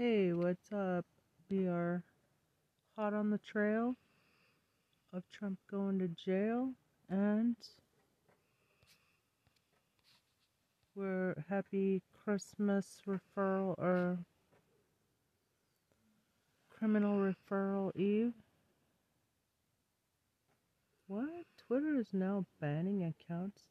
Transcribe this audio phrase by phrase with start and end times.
[0.00, 1.04] Hey, what's up?
[1.50, 2.04] We are
[2.94, 3.96] hot on the trail
[5.12, 6.70] of Trump going to jail,
[7.10, 7.56] and
[10.94, 14.18] we're happy Christmas referral or
[16.70, 18.34] criminal referral eve.
[21.08, 21.44] What?
[21.66, 23.62] Twitter is now banning accounts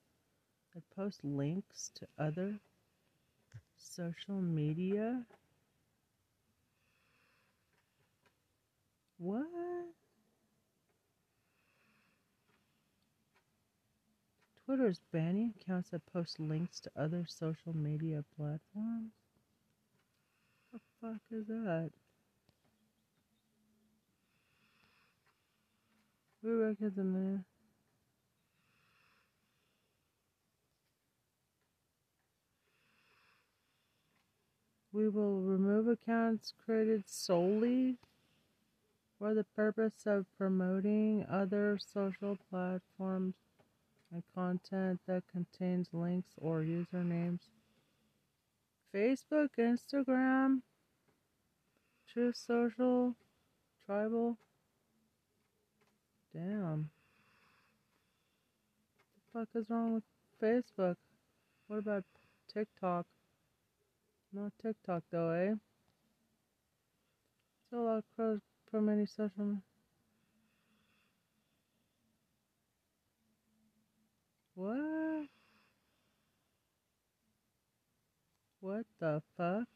[0.76, 2.60] that post links to other
[3.78, 5.24] social media.
[9.18, 9.46] What?
[14.66, 19.14] Twitter is banning accounts that post links to other social media platforms?
[20.70, 21.92] What the fuck is that?
[26.44, 27.46] Who reckons the man?
[34.92, 37.98] We will remove accounts created solely
[39.20, 43.36] for the purpose of promoting other social platforms
[44.12, 47.40] and content that contains links or usernames.
[48.94, 50.62] Facebook, Instagram,
[52.12, 53.16] Truth Social,
[53.88, 54.38] Tribel.
[56.34, 56.90] Damn.
[59.34, 60.04] What the fuck is wrong with
[60.42, 60.96] Facebook?
[61.68, 62.04] What about
[62.54, 63.06] TikTok?
[64.32, 65.56] Not TikTok though, eh?
[67.68, 68.40] Still a lot of crows
[68.70, 69.62] for any social.
[74.56, 75.30] What?
[78.60, 79.68] What the fuck?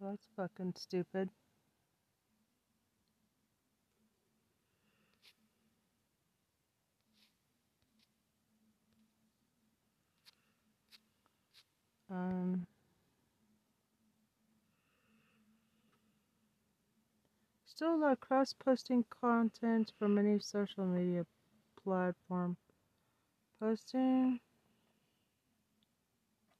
[0.00, 1.28] That's fucking stupid.
[12.16, 12.66] Um,
[17.66, 21.26] still a lot of cross-posting content from any social media
[21.84, 22.56] platform.
[23.60, 24.40] Posting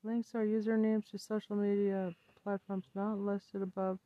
[0.04, 3.98] links or usernames to social media platforms not listed above.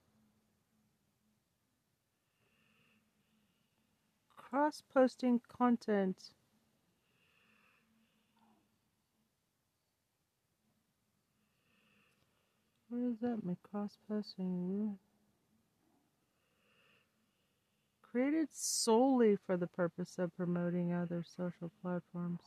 [4.36, 6.30] Cross-posting content.
[12.90, 14.98] What does that My Cross-posting.
[18.02, 22.40] Created solely for the purpose of promoting other social platforms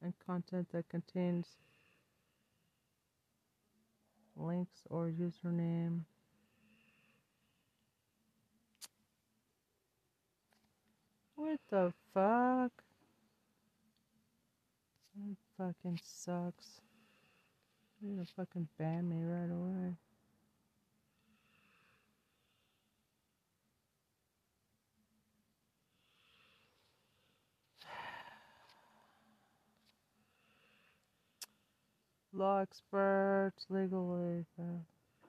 [0.00, 1.56] and content that contains
[4.36, 6.02] links or username.
[11.34, 12.70] What the fuck?
[15.16, 16.80] That fucking sucks.
[18.00, 19.96] You're gonna fucking ban me right away.
[32.32, 34.62] Law experts, legal uh,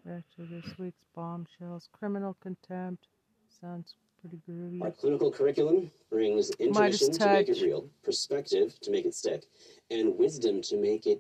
[0.08, 3.08] actually this week's bombshells, criminal contempt.
[3.60, 4.84] Sounds pretty groovy.
[4.84, 9.46] Our clinical curriculum brings intuition to make it real, perspective to make it stick,
[9.90, 11.20] and wisdom to make it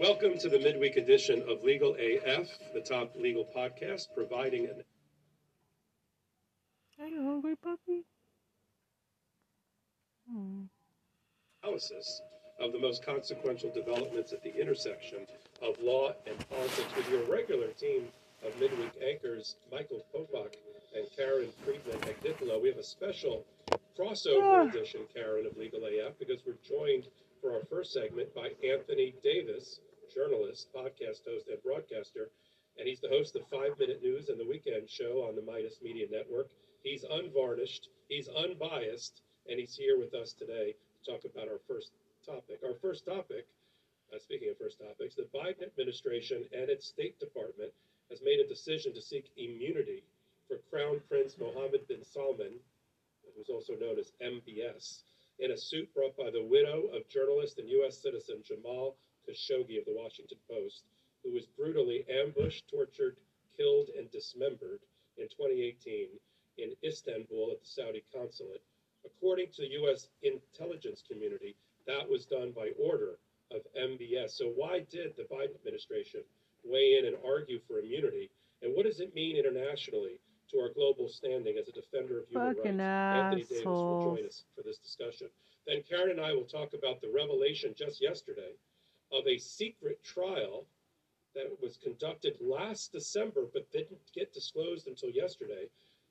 [0.00, 4.82] Welcome to the midweek edition of Legal AF, the top legal podcast, providing an
[7.00, 8.04] Are you hungry, puppy?
[10.30, 10.62] Hmm.
[11.62, 12.22] analysis
[12.60, 15.26] of the most consequential developments at the intersection
[15.62, 18.08] of law and politics with your regular team
[18.44, 20.54] of midweek anchors, Michael Popak
[20.96, 22.60] and Karen Friedman Agnifilo.
[22.60, 23.44] We have a special
[23.98, 24.68] crossover Ah.
[24.68, 27.08] edition, Karen, of Legal AF, because we're joined
[27.44, 32.30] for our first segment by Anthony Davis, journalist, podcast host, and broadcaster.
[32.78, 35.76] And he's the host of Five Minute News and the Weekend Show on the Midas
[35.82, 36.48] Media Network.
[36.82, 41.90] He's unvarnished, he's unbiased, and he's here with us today to talk about our first
[42.24, 42.60] topic.
[42.64, 43.44] Our first topic,
[44.08, 47.72] uh, speaking of first topics, the Biden administration and its State Department
[48.08, 50.02] has made a decision to seek immunity
[50.48, 52.56] for Crown Prince Mohammed bin Salman,
[53.36, 55.02] who's also known as MBS,
[55.38, 57.98] in a suit brought by the widow of journalist and U.S.
[57.98, 58.96] citizen Jamal
[59.28, 60.84] Khashoggi of the Washington Post,
[61.22, 63.16] who was brutally ambushed, tortured,
[63.56, 64.80] killed, and dismembered
[65.16, 66.08] in 2018
[66.58, 68.62] in Istanbul at the Saudi consulate.
[69.04, 70.08] According to the U.S.
[70.22, 71.56] intelligence community,
[71.86, 73.18] that was done by order
[73.50, 74.30] of MBS.
[74.30, 76.20] So why did the Biden administration
[76.64, 78.30] weigh in and argue for immunity?
[78.62, 80.20] And what does it mean internationally
[80.54, 83.24] to our global standing as a defender of human Fucking rights?
[83.24, 85.28] Anthony Davis will join us for this discussion.
[85.66, 88.52] Then Karen and I will talk about the revelation just yesterday
[89.12, 90.64] of a secret trial
[91.34, 95.66] that was conducted last December but didn't get disclosed until yesterday,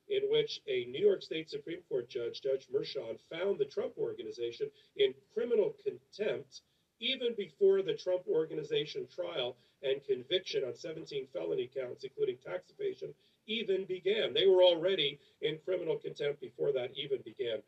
[0.09, 4.69] in which a New York State Supreme Court judge, Judge Merchan, found the Trump organization
[4.97, 6.61] in criminal contempt
[6.99, 13.13] even before the Trump organization trial and conviction on 17 felony counts, including tax evasion,
[13.47, 14.33] even began.
[14.33, 17.61] They were already in criminal contempt before that even began.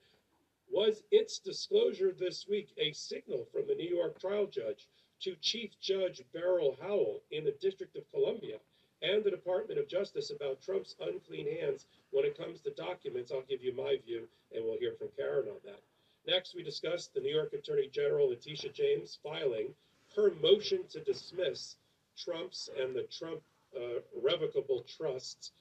[0.72, 4.88] Was its disclosure this week a signal from the New York trial judge
[5.22, 8.58] to Chief Judge Beryl Howell in the District of Columbia
[9.02, 13.32] and the Department of Justice about Trump's unclean hands when it comes to documents?
[13.32, 15.82] I'll give you my view, and we'll hear from Karen on that.
[16.28, 19.76] Next, we discussed the New York Attorney General Letitia James filing
[20.16, 21.76] her motion to dismiss
[22.18, 23.42] Trump's and the Trump
[23.76, 25.52] uh, revocable trusts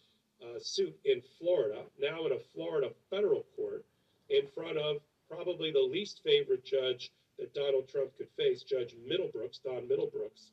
[0.45, 3.85] uh, suit in Florida, now in a Florida federal court,
[4.29, 4.99] in front of
[5.29, 10.51] probably the least favorite judge that Donald Trump could face, Judge Middlebrooks, Don Middlebrooks,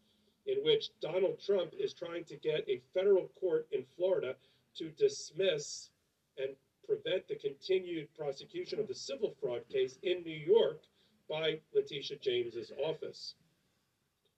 [0.48, 4.36] in which Donald Trump is trying to get a federal court in Florida
[4.76, 5.90] to dismiss
[6.38, 6.56] and
[6.88, 10.82] prevent the continued prosecution of the civil fraud case in New York
[11.30, 13.36] by Letitia James's office.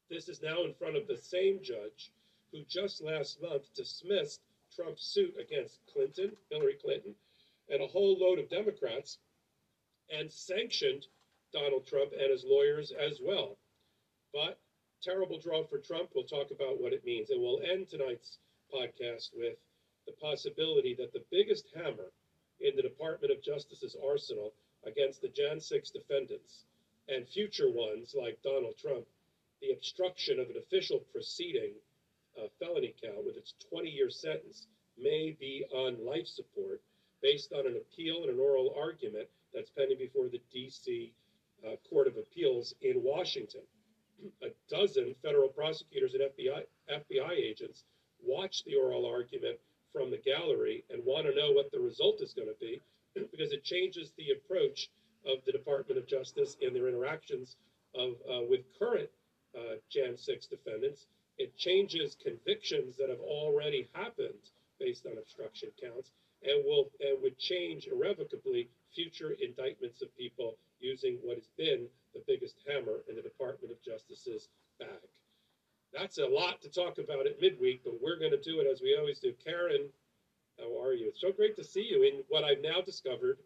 [0.09, 2.11] This is now in front of the same judge
[2.51, 4.41] who just last month dismissed
[4.75, 7.15] Trump's suit against Clinton, Hillary Clinton,
[7.69, 9.17] and a whole load of Democrats
[10.09, 11.07] and sanctioned
[11.53, 13.57] Donald Trump and his lawyers as well.
[14.33, 14.59] But
[15.03, 16.09] terrible draw for Trump.
[16.15, 17.29] We'll talk about what it means.
[17.29, 18.37] And we'll end tonight's
[18.73, 19.57] podcast with
[20.05, 22.11] the possibility that the biggest hammer
[22.59, 24.53] in the Department of Justice's arsenal
[24.85, 26.65] against the Jan 6 defendants
[27.09, 29.05] and future ones like Donald Trump,
[29.61, 31.73] the obstruction of an official proceeding
[32.37, 36.81] uh, felony count with its 20 year sentence may be on life support
[37.21, 41.13] based on an appeal and an oral argument that's pending before the D.C.
[41.65, 43.61] Uh, Court of Appeals in Washington.
[44.41, 47.83] A dozen federal prosecutors and FBI, FBI agents
[48.21, 49.57] watch the oral argument
[49.91, 52.81] from the gallery and want to know what the result is going to be
[53.31, 54.89] because it changes the approach
[55.25, 57.55] of the Department of Justice in their interactions
[57.95, 59.09] of, uh, with current
[59.55, 61.07] uh, Jan 6 defendants.
[61.53, 66.11] It changes convictions that have already happened based on obstruction counts
[66.43, 72.21] and will and would change irrevocably future indictments of people using what has been the
[72.27, 74.89] biggest hammer in the Department of Justice's bag.
[75.93, 78.81] That's a lot to talk about at midweek, but we're going to do it as
[78.81, 79.33] we always do.
[79.43, 79.89] Karen,
[80.59, 81.07] how are you?
[81.09, 83.37] It's so great to see you in what I've now discovered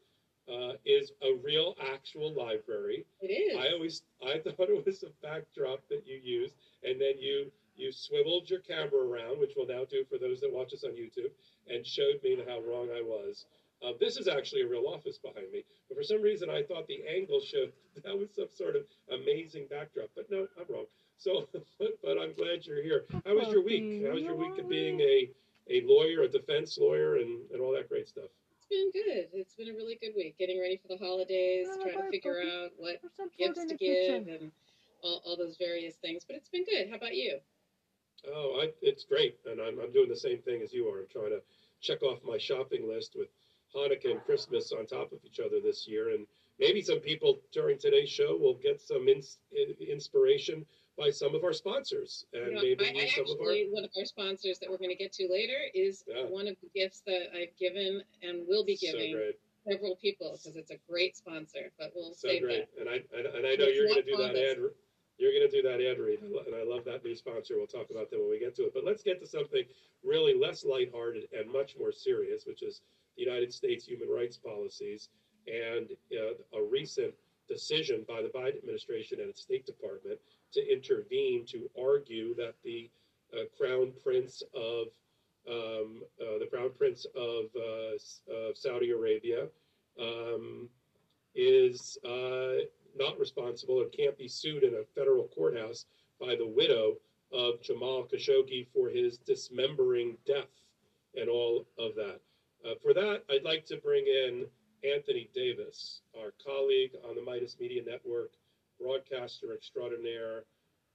[0.49, 3.05] uh, is a real, actual library.
[3.21, 3.57] It is.
[3.57, 7.91] I always I thought it was a backdrop that you used, and then you you
[7.91, 11.31] swiveled your camera around, which we'll now do for those that watch us on YouTube,
[11.69, 13.45] and showed me how wrong I was.
[13.85, 16.87] Uh, this is actually a real office behind me, but for some reason I thought
[16.87, 17.71] the angle showed
[18.03, 18.83] that was some sort of
[19.13, 20.09] amazing backdrop.
[20.15, 20.85] But no, I'm wrong.
[21.17, 21.63] So, but,
[22.03, 23.05] but I'm glad you're here.
[23.25, 24.05] How was your week?
[24.05, 25.29] How was your week of being a
[25.69, 28.29] a lawyer, a defense lawyer, and, and all that great stuff?
[28.57, 29.27] It's been good.
[29.33, 30.37] It's been a really good week.
[30.39, 33.75] Getting ready for the holidays, trying to figure out what There's some food gifts to
[33.75, 34.29] give kitchen.
[34.29, 34.51] and
[35.03, 36.23] all, all those various things.
[36.25, 36.89] But it's been good.
[36.89, 37.39] How about you?
[38.27, 40.99] Oh, I, it's great, and I'm, I'm doing the same thing as you are.
[40.99, 41.41] I'm trying to
[41.81, 43.29] check off my shopping list with
[43.75, 46.25] Hanukkah and Christmas on top of each other this year, and
[46.59, 50.65] maybe some people during today's show will get some ins, in, inspiration
[50.97, 53.53] by some of our sponsors, and You know, maybe I, I some of our.
[53.71, 56.23] one of our sponsors that we're going to get to later is Yeah.
[56.23, 59.35] one of the gifts that I've given and will be So giving great,
[59.69, 61.71] several people because it's a great sponsor.
[61.77, 62.81] But we'll so save great, that.
[62.81, 64.57] and I and, and I know It's you're going to do that ad.
[65.17, 67.55] You're going to do that ad read, and I love that new sponsor.
[67.57, 68.73] We'll talk about that when we get to it.
[68.73, 69.63] But let's get to something
[70.03, 72.81] really less lighthearted and much more serious, which is
[73.15, 75.09] the United States human rights policies
[75.47, 77.13] and uh, a recent
[77.47, 80.19] decision by the Biden administration and its State Department
[80.53, 82.89] to intervene to argue that the
[83.33, 84.87] uh, Crown Prince of
[85.49, 89.47] um, uh, the Crown Prince of, uh, of Saudi Arabia
[89.99, 90.67] um,
[91.35, 92.65] is uh,
[92.97, 95.85] not responsible and can't be sued in a federal courthouse
[96.19, 96.97] by the widow
[97.31, 100.49] of Jamal Khashoggi for his dismembering death
[101.15, 102.19] and all of that.
[102.65, 104.45] Uh, for that, I'd like to bring in
[104.83, 108.31] Anthony Davis, our colleague on the Midas Media Network,
[108.79, 110.43] broadcaster extraordinaire,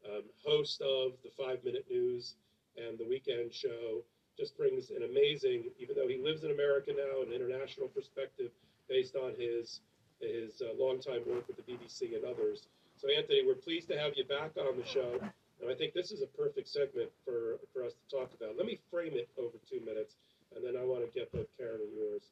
[0.09, 2.37] um, host of the Five Minute News
[2.77, 4.03] and the Weekend Show.
[4.37, 8.51] Just brings an amazing, even though he lives in America now, an international perspective
[8.89, 9.81] based on his
[10.27, 12.69] his uh, longtime work with the BBC and others.
[12.97, 15.19] So, Anthony, we're pleased to have you back on the show.
[15.61, 18.57] And I think this is a perfect segment for, for us to talk about.
[18.57, 20.17] Let me frame it over two minutes,
[20.55, 22.23] and then I want to get both Karen and yours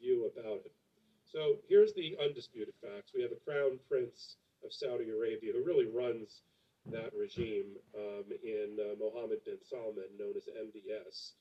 [0.00, 0.72] view about it.
[1.24, 5.86] So, here's the undisputed facts we have a crown prince of Saudi Arabia who really
[5.86, 6.42] runs
[6.92, 11.32] that regime um, in uh, Mohammed bin Salman, known as MBS.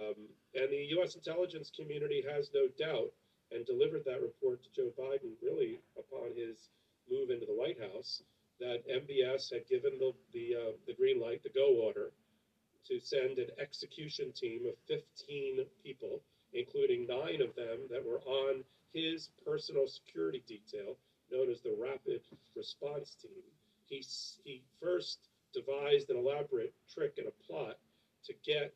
[0.00, 0.14] Um,
[0.54, 1.14] and the U.S.
[1.14, 3.12] intelligence community has no doubt
[3.52, 6.70] and delivered that report to Joe Biden really upon his
[7.10, 8.22] move into the White House
[8.60, 12.10] that MBS had given the the, uh, the green light, the go order,
[12.86, 16.20] to send an execution team of 15 people,
[16.52, 20.96] including nine of them that were on his personal security detail,
[21.30, 22.22] known as the Rapid
[22.56, 23.42] Response Team.
[23.86, 24.04] He
[24.44, 25.18] he first
[25.52, 27.78] devised an elaborate trick and a plot
[28.24, 28.74] to get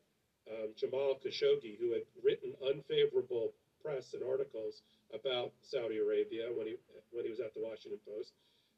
[0.51, 3.53] um, Jamal Khashoggi, who had written unfavorable
[3.83, 6.77] press and articles about Saudi Arabia when he
[7.11, 8.33] when he was at the Washington Post,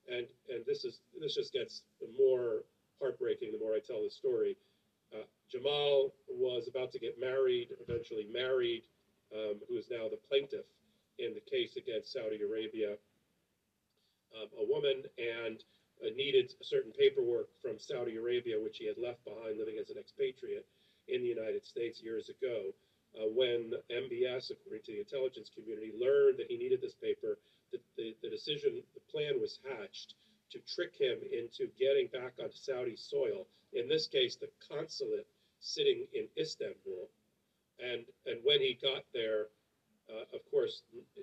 [0.09, 1.83] and and this is this just gets
[2.19, 2.65] more
[3.01, 4.57] heartbreaking the more I tell the story.
[5.13, 8.83] Uh, Jamal was about to get married, eventually married,
[9.35, 10.67] um, who is now the plaintiff
[11.19, 12.97] in the case against Saudi Arabia,
[14.35, 15.63] um, a woman, and
[16.03, 19.99] uh, needed certain paperwork from Saudi Arabia, which he had left behind living as an
[19.99, 20.67] expatriate
[21.09, 22.75] in the United States years ago.
[23.15, 27.39] Uh, when MBS, according to the intelligence community, learned that he needed this paper,
[27.71, 30.15] the, the, the decision, the plan was hatched
[30.51, 33.47] to trick him into getting back onto Saudi soil.
[33.73, 35.27] In this case, the consulate
[35.61, 37.09] sitting in Istanbul.
[37.81, 39.47] And, and when he got there,
[40.11, 40.83] uh, of course,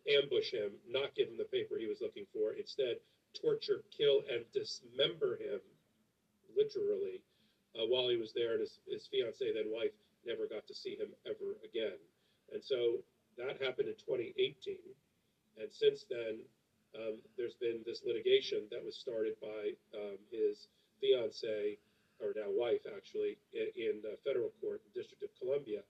[0.10, 2.98] ambush him, not give him the paper he was looking for, instead,
[3.40, 5.60] torture, kill, and dismember him,
[6.58, 7.22] literally,
[7.76, 9.92] uh, while he was there, and his, his fiancee, then wife,
[10.25, 11.98] never got to see him ever again.
[12.54, 13.04] And so
[13.38, 14.78] that happened in 2018.
[15.60, 16.40] And since then,
[16.96, 20.68] um, there's been this litigation that was started by um, his
[21.00, 21.80] fiancee,
[22.20, 25.82] or now wife, actually, in, in federal court, the District of Columbia.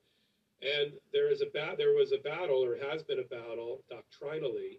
[0.62, 4.78] And there is a ba- there was a battle, or has been a battle, doctrinally,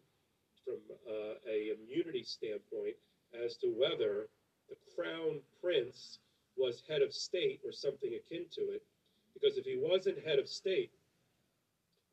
[0.63, 2.95] from uh, a immunity standpoint,
[3.43, 4.27] as to whether
[4.69, 6.19] the crown prince
[6.55, 8.83] was head of state or something akin to it.
[9.43, 10.91] Because if he wasn't head of state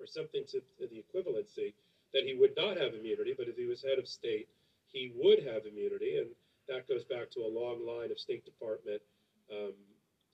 [0.00, 1.74] or something to, to the equivalency,
[2.12, 3.34] then he would not have immunity.
[3.38, 4.48] But if he was head of state,
[4.90, 6.18] he would have immunity.
[6.18, 6.26] And
[6.66, 9.00] that goes back to a long line of State Department
[9.46, 9.78] um,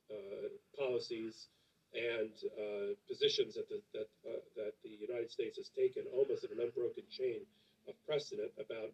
[0.08, 1.48] uh, policies
[1.92, 6.52] and uh, positions that the, that, uh, that the United States has taken almost in
[6.56, 7.44] an unbroken chain
[7.88, 8.88] of precedent about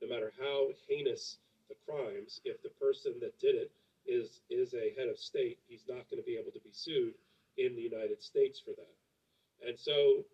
[0.00, 1.38] no matter how heinous
[1.68, 3.70] the crimes, if the person that did it
[4.06, 7.14] is is a head of state, he's not going to be able to be sued
[7.58, 9.68] in the United States for that.
[9.68, 10.24] And so,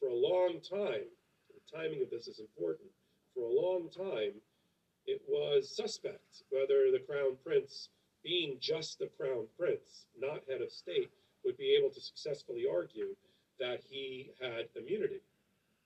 [0.00, 1.06] for a long time,
[1.54, 2.90] the timing of this is important.
[3.34, 4.34] For a long time,
[5.06, 7.88] it was suspect whether the crown prince,
[8.24, 11.10] being just the crown prince, not head of state,
[11.44, 13.14] would be able to successfully argue
[13.60, 15.22] that he had immunity.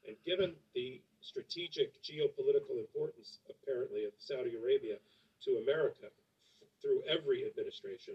[0.08, 4.96] And given the strategic geopolitical importance, apparently, of Saudi Arabia
[5.44, 6.08] to America
[6.80, 8.14] through every administration,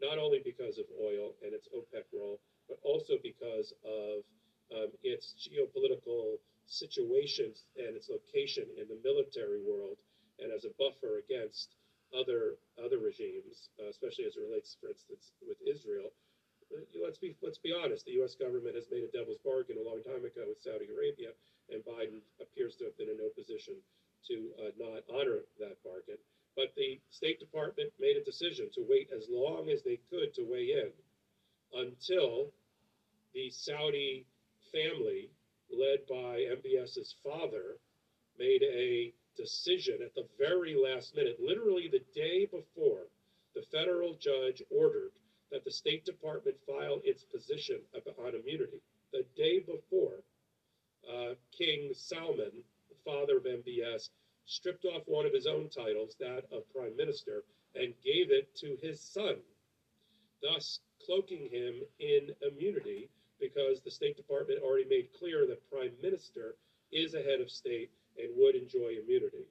[0.00, 4.24] not only because of oil and its OPEC role, but also because of
[4.74, 6.36] um, its geopolitical
[6.66, 9.96] situations and its location in the military world,
[10.42, 11.76] and as a buffer against
[12.14, 16.10] other other regimes, uh, especially as it relates, for instance, with Israel.
[16.70, 18.04] Uh, let's be let's be honest.
[18.04, 18.34] The U.S.
[18.34, 21.30] government has made a devil's bargain a long time ago with Saudi Arabia,
[21.70, 23.78] and Biden appears to have been in no position
[24.26, 26.18] to uh, not honor that bargain.
[26.56, 30.42] But the State Department made a decision to wait as long as they could to
[30.42, 30.90] weigh in
[31.74, 32.50] until
[33.34, 34.24] the Saudi
[34.72, 35.28] family,
[35.70, 37.76] led by MBS's father,
[38.38, 43.08] made a decision at the very last minute, literally the day before
[43.54, 45.12] the federal judge ordered
[45.50, 47.80] that the State Department file its position
[48.18, 48.80] on immunity.
[49.12, 50.22] The day before,
[51.10, 52.52] uh, King Salman,
[52.88, 54.10] the father of MBS,
[54.46, 58.76] stripped off one of his own titles, that of Prime Minister, and gave it to
[58.80, 59.36] his son,
[60.42, 63.08] thus cloaking him in immunity
[63.40, 66.56] because the State Department already made clear that Prime Minister
[66.92, 69.46] is a head of state and would enjoy immunity.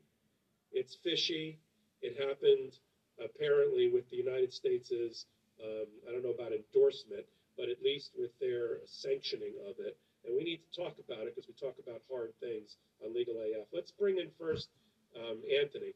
[0.72, 1.60] It's fishy.
[2.02, 2.80] It happened
[3.24, 5.26] apparently with the United States'
[5.64, 7.26] um, I don't know about endorsement,
[7.58, 9.98] but at least with their sanctioning of it.
[10.26, 13.36] And we need to talk about it because we talk about hard things on Legal
[13.40, 13.68] AF.
[13.72, 14.70] Let's bring in first
[15.16, 15.94] um, Anthony.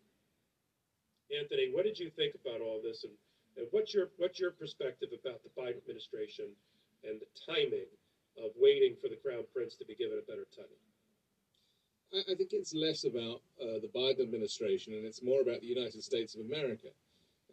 [1.29, 3.13] Anthony, what did you think about all this, and,
[3.57, 6.45] and what's your what's your perspective about the Biden administration
[7.03, 7.89] and the timing
[8.37, 10.79] of waiting for the Crown Prince to be given a better title?
[12.13, 15.67] I, I think it's less about uh, the Biden administration and it's more about the
[15.67, 16.89] United States of America,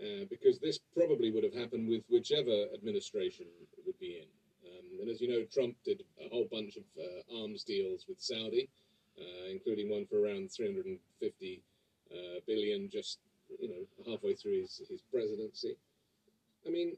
[0.00, 3.46] uh, because this probably would have happened with whichever administration
[3.84, 4.28] would be in.
[4.66, 8.20] Um, and as you know, Trump did a whole bunch of uh, arms deals with
[8.20, 8.68] Saudi,
[9.18, 11.62] uh, including one for around 350
[12.12, 13.18] uh, billion just
[13.60, 15.76] you know halfway through his, his presidency.
[16.66, 16.96] I mean,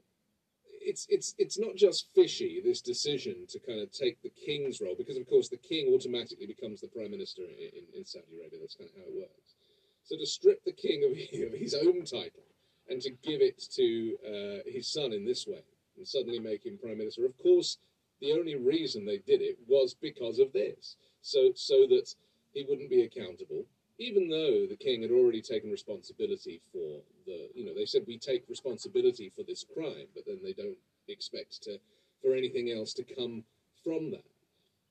[0.81, 4.95] it's it's it's not just fishy this decision to kind of take the king's role
[4.97, 8.59] because of course the king automatically becomes the prime minister in, in, Saudi Arabia.
[8.61, 9.55] That's kind of how it works.
[10.03, 11.11] So to strip the king of,
[11.53, 12.47] of his own title
[12.89, 15.61] and to give it to uh, his son in this way
[15.97, 17.77] and suddenly make him prime minister, of course,
[18.21, 20.95] the only reason they did it was because of this.
[21.21, 22.13] So so that
[22.53, 23.65] he wouldn't be accountable
[23.99, 28.17] even though the king had already taken responsibility for the, you know, they said we
[28.17, 30.77] take responsibility for this crime, but then they don't
[31.09, 31.77] expect to
[32.23, 33.43] for anything else to come
[33.83, 34.23] from that.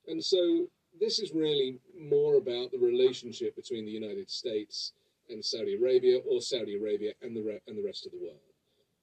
[0.07, 0.67] And so
[0.99, 4.93] this is really more about the relationship between the United States
[5.29, 8.39] and Saudi Arabia, or Saudi Arabia and the and the rest of the world.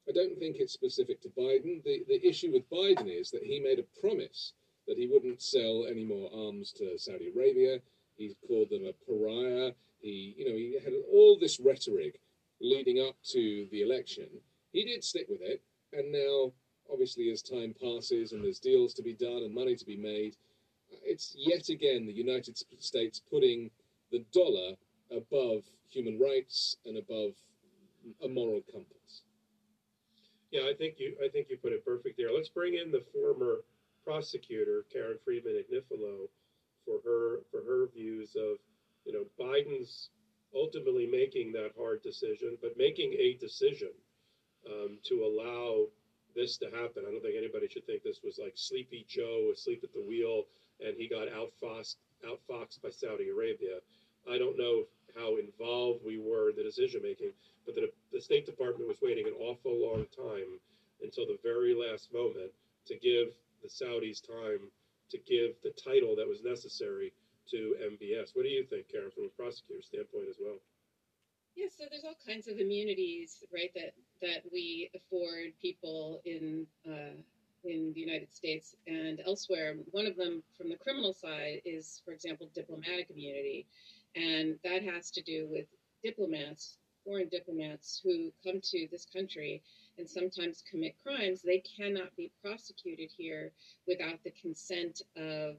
[0.09, 1.83] I don't think it's specific to Biden.
[1.85, 4.53] The the issue with Biden is that he made a promise
[4.87, 7.79] that he wouldn't sell any more arms to Saudi Arabia.
[8.17, 9.73] He called them a pariah.
[10.01, 12.21] He, you know, he had all this rhetoric
[12.61, 14.29] leading up to the election.
[14.73, 15.63] He did stick with it,
[15.93, 16.53] and now,
[16.91, 20.37] obviously, as time passes and there's deals to be done and money to be made,
[21.05, 23.71] it's yet again the United States putting
[24.13, 24.77] the dollar
[25.11, 27.33] above human rights and above
[28.23, 29.23] a moral compass.
[30.51, 32.33] Yeah, I think you I think you put it perfect there.
[32.33, 33.59] Let's bring in the former
[34.07, 36.29] prosecutor Karen Friedman Agnifilo
[36.85, 38.59] for her for her views of
[39.07, 40.11] you know, Biden's
[40.55, 43.91] ultimately making that hard decision, but making a decision
[44.69, 45.87] um, to allow
[46.35, 47.05] this to happen.
[47.07, 50.45] I don't think anybody should think this was like Sleepy Joe asleep at the wheel
[50.85, 51.97] and he got outfoxed,
[52.27, 53.79] outfoxed by Saudi Arabia.
[54.31, 54.85] I don't know
[55.17, 57.31] how involved we were in the decision making,
[57.65, 60.59] but the, the State Department was waiting an awful long time
[61.01, 62.51] until the very last moment
[62.87, 63.29] to give
[63.63, 64.71] the Saudis time
[65.11, 67.13] to give the title that was necessary
[67.51, 68.35] to MBS.
[68.35, 70.57] What do you think, Karen, from a prosecutor's standpoint as well?
[71.55, 77.17] Yeah, so there's all kinds of immunities, right, that that we afford people in uh,
[77.65, 79.75] in the United States and elsewhere.
[79.91, 83.67] One of them, from the criminal side, is, for example, diplomatic immunity,
[84.15, 85.67] and that has to do with
[86.05, 89.63] diplomats, foreign diplomats who come to this country
[89.99, 91.43] and sometimes commit crimes.
[91.43, 93.53] They cannot be prosecuted here
[93.87, 95.57] without the consent of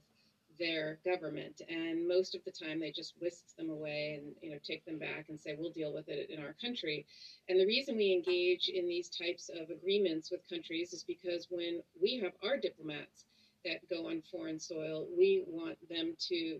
[0.60, 4.58] their government and most of the time they just whisk them away and you know
[4.64, 7.06] take them back and say we'll deal with it in our country
[7.48, 11.80] and the reason we engage in these types of agreements with countries is because when
[12.02, 13.26] we have our diplomats
[13.64, 16.60] that go on foreign soil we want them to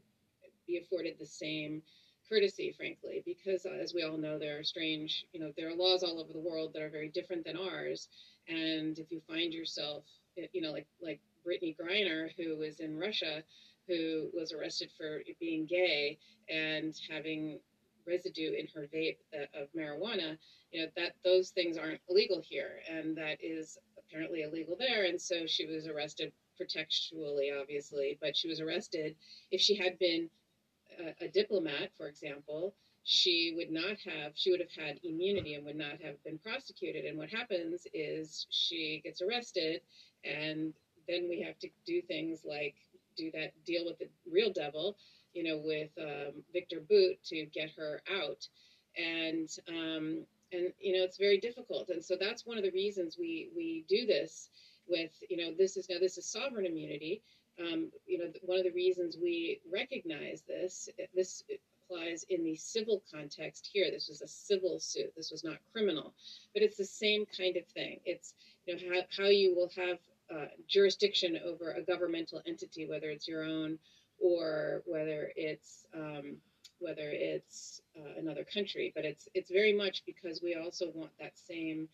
[0.68, 1.82] be afforded the same
[2.30, 5.76] courtesy frankly because uh, as we all know there are strange you know there are
[5.76, 8.10] laws all over the world that are very different than ours
[8.48, 10.04] and if you find yourself
[10.54, 13.44] you know like like Brittney Griner who is in Russia
[13.88, 16.18] who was arrested for being gay
[16.50, 17.60] and having
[18.06, 19.18] residue in her vape
[19.54, 20.38] of marijuana,
[20.72, 22.82] you know, that those things aren't illegal here.
[22.90, 25.06] And that is apparently illegal there.
[25.06, 29.16] And so she was arrested pretextually, obviously, but she was arrested.
[29.52, 30.30] If she had been
[31.00, 35.66] a, a diplomat, for example, she would not have she would have had immunity and
[35.66, 39.80] would not have been prosecuted and what happens is she gets arrested
[40.26, 40.74] and
[41.08, 42.76] then we have to do things like
[43.18, 44.98] do that deal with the real devil,
[45.34, 48.48] you know, with um, Viktor Bout to get her out,
[48.96, 53.18] and um, and you know it's very difficult, and so that's one of the reasons
[53.20, 54.50] we we do this
[54.88, 57.24] with you know this is now this is sovereign immunity.
[57.60, 61.44] Um, you know, one of the reasons we recognize this this
[61.90, 63.90] applies in the civil context here.
[63.92, 65.14] This was a civil suit.
[65.16, 66.14] This was not criminal,
[66.54, 68.00] but it's the same kind of thing.
[68.06, 68.34] It's
[68.66, 69.98] you know how how you will have
[70.34, 73.80] uh, jurisdiction over a governmental entity, whether it's your own
[74.20, 76.38] or whether it's um,
[76.80, 78.92] whether it's uh, another country.
[78.96, 81.88] But it's it's very much because we also want that same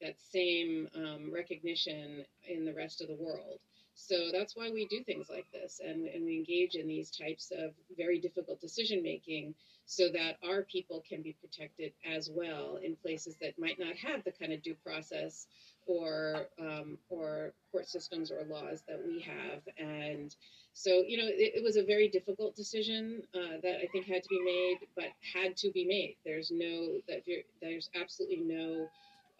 [0.00, 3.60] that same um, recognition in the rest of the world.
[3.94, 7.52] So that's why we do things like this, and, and we engage in these types
[7.56, 9.54] of very difficult decision making
[9.86, 14.24] so that our people can be protected as well in places that might not have
[14.24, 15.46] the kind of due process
[15.86, 19.60] or um, or court systems or laws that we have.
[19.78, 20.34] And
[20.72, 24.22] so, you know, it, it was a very difficult decision uh, that I think had
[24.22, 26.16] to be made, but had to be made.
[26.24, 27.22] There's no that
[27.60, 28.88] there's absolutely no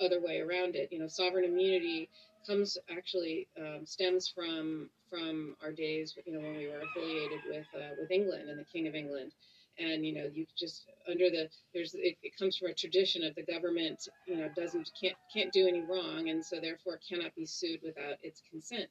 [0.01, 0.93] other way around it.
[0.93, 2.11] You know, sovereign immunity
[2.46, 7.66] comes actually um, stems from from our days, you know, when we were affiliated with
[7.74, 9.33] uh, with England and the King of England.
[9.78, 13.35] And you know you just under the there's it, it, comes from a tradition of
[13.35, 17.44] the government you know doesn't can't can't do any wrong and so therefore cannot be
[17.44, 18.88] sued without its consent.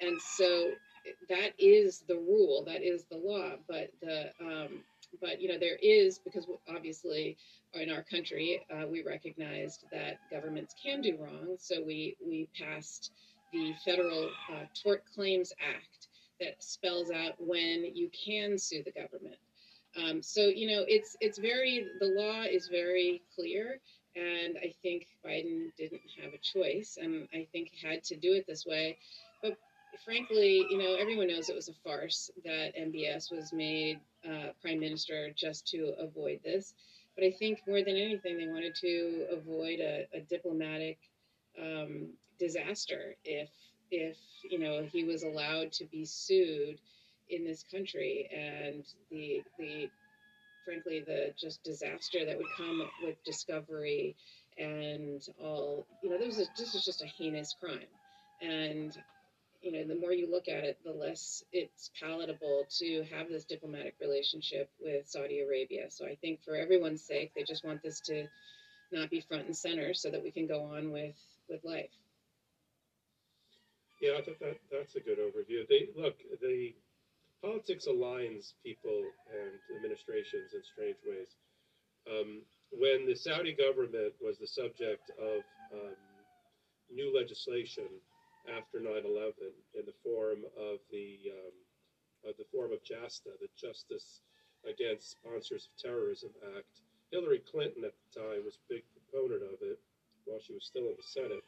[0.00, 0.70] And so
[1.28, 4.84] that is the rule that is the law but the um,
[5.20, 7.36] but you know there is because obviously
[7.74, 13.12] in our country uh, we recognized that governments can do wrong so we we passed
[13.52, 16.08] the federal uh, tort claims act
[16.40, 19.36] that spells out when you can sue the government
[19.96, 23.78] um, so you know, it's it's very the law is very clear,
[24.16, 28.46] and I think Biden didn't have a choice, and I think had to do it
[28.46, 28.98] this way.
[29.42, 29.58] But
[30.04, 34.80] frankly, you know, everyone knows it was a farce that MBS was made uh, prime
[34.80, 36.74] minister just to avoid this.
[37.14, 40.98] But I think more than anything, they wanted to avoid a, a diplomatic
[41.60, 43.50] um, disaster if
[43.90, 44.16] if
[44.50, 46.78] you know he was allowed to be sued
[47.28, 49.88] in this country and the the
[50.64, 54.16] frankly the just disaster that would come with discovery
[54.58, 57.86] and all you know this is this is just a heinous crime
[58.40, 58.98] and
[59.62, 63.44] you know the more you look at it the less it's palatable to have this
[63.44, 65.86] diplomatic relationship with Saudi Arabia.
[65.90, 68.26] So I think for everyone's sake they just want this to
[68.90, 71.16] not be front and center so that we can go on with
[71.48, 71.90] with life.
[74.00, 75.66] Yeah I think that that's a good overview.
[75.68, 76.74] They look the
[77.42, 81.28] politics aligns people and administrations in strange ways.
[82.10, 85.94] Um, when the Saudi government was the subject of um,
[86.92, 87.84] new legislation
[88.48, 91.56] after 9/11 in the form of the um,
[92.28, 94.22] of the form of JASTA, the Justice
[94.62, 99.58] Against Sponsors of Terrorism Act, Hillary Clinton at the time was a big proponent of
[99.60, 99.78] it
[100.24, 101.42] while she was still in the Senate.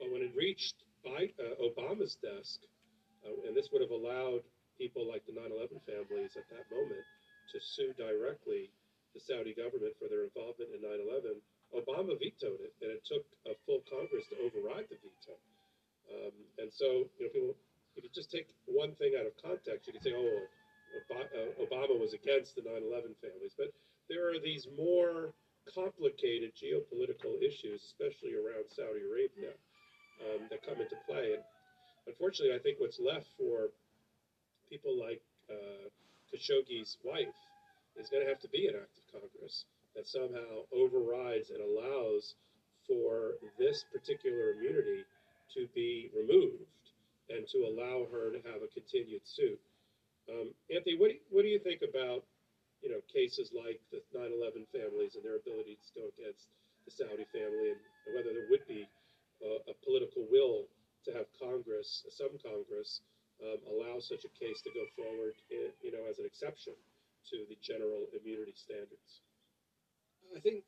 [0.00, 2.64] But when it reached uh, Obama's desk,
[3.24, 4.42] uh, and this would have allowed
[4.78, 7.04] people like the 9/11 families at that moment
[7.52, 8.72] to sue directly
[9.14, 11.40] the Saudi government for their involvement in 9/11.
[11.76, 15.36] Obama vetoed it, and it took a full Congress to override the veto.
[16.12, 17.54] Um, and so, you know, people,
[17.96, 20.46] if you just take one thing out of context, you could say, "Oh,
[21.10, 23.72] uh, Obama was against the 9/11 families," but
[24.08, 25.34] there are these more
[25.74, 29.52] complicated geopolitical issues, especially around Saudi Arabia,
[30.22, 31.34] um, that come into play.
[31.34, 31.42] And
[32.06, 33.70] unfortunately, I think what's left for
[34.70, 35.88] people like uh,
[36.30, 37.34] Khashoggi's wife
[37.96, 39.64] is going to have to be an act of Congress
[39.94, 42.34] that somehow overrides and allows
[42.86, 45.04] for this particular immunity
[45.54, 46.66] to be removed
[47.30, 49.58] and to allow her to have a continued suit.
[50.30, 52.24] Um, Anthony, what do, you, what do you think about
[52.82, 56.50] you know cases like the 9/11 families and their ability to go against
[56.84, 58.86] the Saudi family and, and whether there would be
[59.42, 60.66] uh, a political will
[61.04, 63.00] to have Congress, some Congress,
[63.42, 66.72] um, allow such a case to go forward, in, you know, as an exception
[67.30, 69.22] to the general immunity standards?
[70.34, 70.64] I think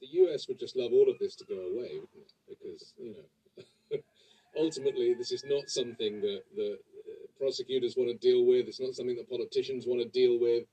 [0.00, 2.32] the US would just love all of this to go away, wouldn't it?
[2.48, 3.26] Because, you know,
[4.58, 8.94] ultimately this is not something that the uh, prosecutors want to deal with, it's not
[8.94, 10.64] something that politicians want to deal with.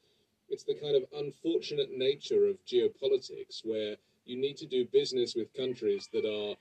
[0.50, 5.54] It's the kind of unfortunate nature of geopolitics where you need to do business with
[5.54, 6.56] countries that are,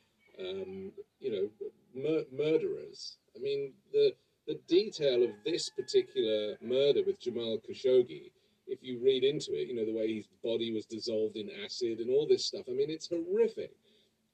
[0.45, 1.49] um, you know,
[1.95, 3.17] mur- murderers.
[3.37, 4.13] I mean, the
[4.47, 8.31] the detail of this particular murder with Jamal Khashoggi,
[8.67, 11.99] if you read into it, you know, the way his body was dissolved in acid
[11.99, 13.73] and all this stuff, I mean, it's horrific.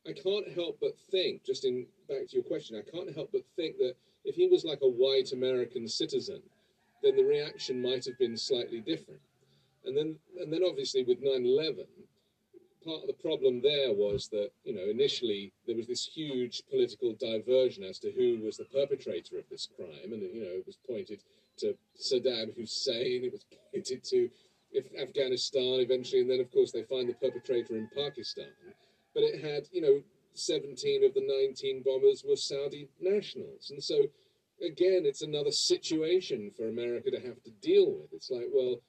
[0.06, 3.42] I can't help but think, just in back to your question, I can't help but
[3.56, 6.42] think that if he was like a white American citizen,
[7.02, 9.20] then the reaction might have been slightly different.
[9.84, 11.86] And then, and then obviously with 9 11,
[12.84, 17.14] part of the problem there was that, you know, initially there was this huge political
[17.14, 20.12] diversion as to who was the perpetrator of this crime.
[20.12, 21.22] And, you know, it was pointed
[21.58, 24.30] to Saddam Hussein, it was pointed to
[25.00, 28.52] Afghanistan eventually, and then, of course, they find the perpetrator in Pakistan.
[29.14, 30.02] But it had, you know,
[30.34, 33.70] 17 of the 19 bombers were Saudi nationals.
[33.70, 34.02] And so,
[34.60, 38.12] again, it's another situation for America to have to deal with.
[38.12, 38.82] It's like, well,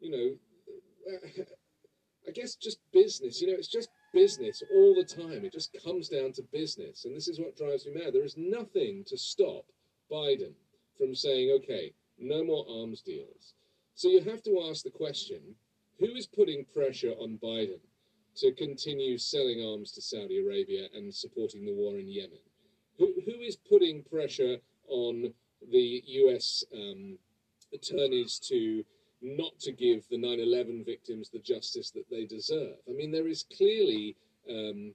[0.00, 1.16] you know,
[2.26, 3.40] I guess just business.
[3.40, 5.44] You know, it's just business all the time.
[5.44, 7.04] It just comes down to business.
[7.04, 8.12] And this is what drives me mad.
[8.12, 9.64] There is nothing to stop
[10.10, 10.52] Biden
[10.98, 13.54] from saying, okay, no more arms deals.
[13.94, 15.40] So you have to ask the question
[15.98, 17.80] who is putting pressure on Biden
[18.36, 22.38] to continue selling arms to Saudi Arabia and supporting the war in Yemen?
[22.98, 24.56] Who, who is putting pressure
[24.88, 25.32] on
[25.70, 27.18] the US um,
[27.72, 28.84] attorneys to
[29.22, 32.74] not to give the 9 11 victims the justice that they deserve.
[32.88, 34.16] I mean, there is clearly,
[34.50, 34.92] um,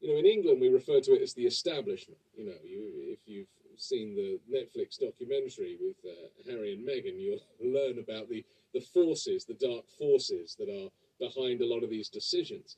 [0.00, 2.18] you know, in England we refer to it as the establishment.
[2.36, 3.46] You know, you, if you've
[3.76, 7.38] seen the Netflix documentary with uh, Harry and Meghan, you'll
[7.72, 12.08] learn about the, the forces, the dark forces that are behind a lot of these
[12.08, 12.76] decisions.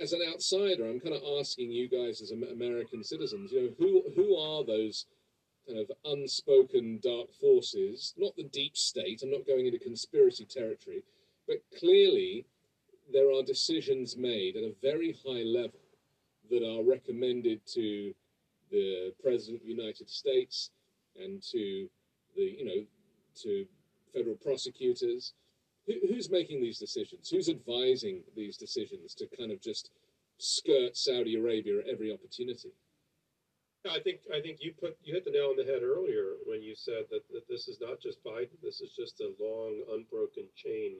[0.00, 4.02] As an outsider, I'm kind of asking you guys, as American citizens, you know, who
[4.14, 5.04] who are those
[5.66, 8.14] kind of unspoken dark forces?
[8.16, 9.22] Not the deep state.
[9.22, 11.02] I'm not going into conspiracy territory,
[11.46, 12.46] but clearly
[13.12, 15.80] there are decisions made at a very high level
[16.50, 18.14] that are recommended to
[18.70, 20.70] the President of the United States
[21.20, 21.88] and to
[22.36, 22.86] the, you know,
[23.42, 23.66] to
[24.12, 25.34] federal prosecutors.
[25.86, 27.28] Who, who's making these decisions?
[27.30, 29.90] Who's advising these decisions to kind of just
[30.38, 32.72] skirt Saudi Arabia at every opportunity?
[33.90, 36.62] I think I think you put you hit the nail on the head earlier when
[36.62, 38.58] you said that, that this is not just Biden.
[38.62, 40.96] This is just a long, unbroken chain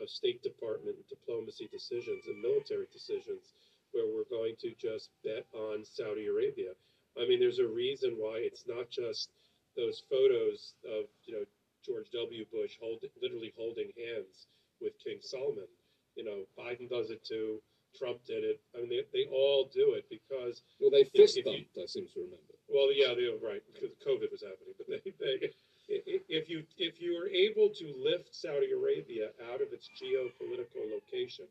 [0.00, 3.54] of State Department diplomacy decisions and military decisions
[3.92, 6.72] where we're going to just bet on Saudi Arabia.
[7.16, 9.30] I mean, there's a reason why it's not just
[9.76, 11.44] those photos of you know
[11.86, 12.44] George W.
[12.52, 14.46] Bush hold, literally holding hands
[14.80, 15.70] with King Salman.
[16.16, 17.62] You know, Biden does it too.
[17.96, 18.60] Trump did it.
[18.74, 21.76] I mean, they, they all do it because well, they fist know, bumped.
[21.76, 22.52] You, I seem to remember.
[22.68, 24.74] Well, yeah, they, right, because COVID was happening.
[24.76, 25.54] But they, they,
[25.88, 31.46] if you if you are able to lift Saudi Arabia out of its geopolitical location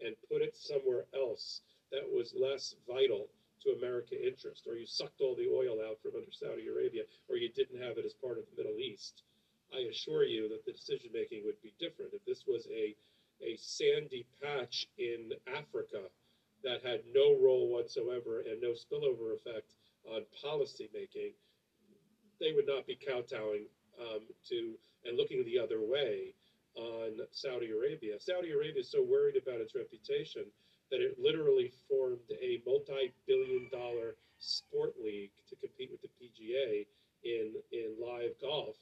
[0.00, 1.60] and put it somewhere else
[1.92, 3.26] that was less vital
[3.62, 7.36] to American interest, or you sucked all the oil out from under Saudi Arabia, or
[7.36, 9.22] you didn't have it as part of the Middle East,
[9.74, 12.12] I assure you that the decision making would be different.
[12.14, 12.94] If this was a
[13.42, 16.02] a sandy patch in Africa
[16.62, 19.72] that had no role whatsoever and no spillover effect
[20.04, 21.32] on policy making,
[22.38, 23.64] they would not be kowtowing
[23.98, 26.34] um, to and looking the other way
[26.74, 28.20] on Saudi Arabia.
[28.20, 30.44] Saudi Arabia is so worried about its reputation
[30.90, 36.86] that it literally formed a multi-billion dollar sport league to compete with the PGA
[37.24, 38.76] in in live golf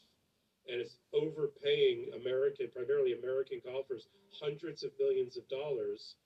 [0.68, 4.08] and is overpaying American, primarily American golfers,
[4.40, 6.16] hundreds of millions of dollars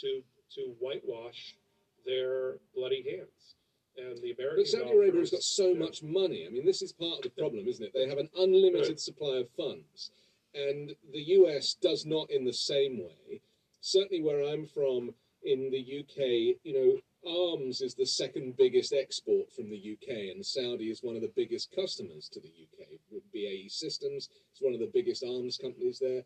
[0.00, 0.22] to
[0.54, 1.56] to whitewash
[2.04, 3.56] their bloody hands.
[3.96, 5.78] And the American but Saudi Arabia has got so yeah.
[5.78, 6.46] much money.
[6.46, 7.92] I mean, this is part of the problem, isn't it?
[7.94, 9.00] They have an unlimited right.
[9.00, 10.10] supply of funds,
[10.54, 13.40] and the US does not in the same way.
[13.80, 19.52] Certainly, where I'm from, in the UK, you know, arms is the second biggest export
[19.52, 22.86] from the UK, and Saudi is one of the biggest customers to the UK.
[23.36, 26.22] BAE Systems, is one of the biggest arms companies there.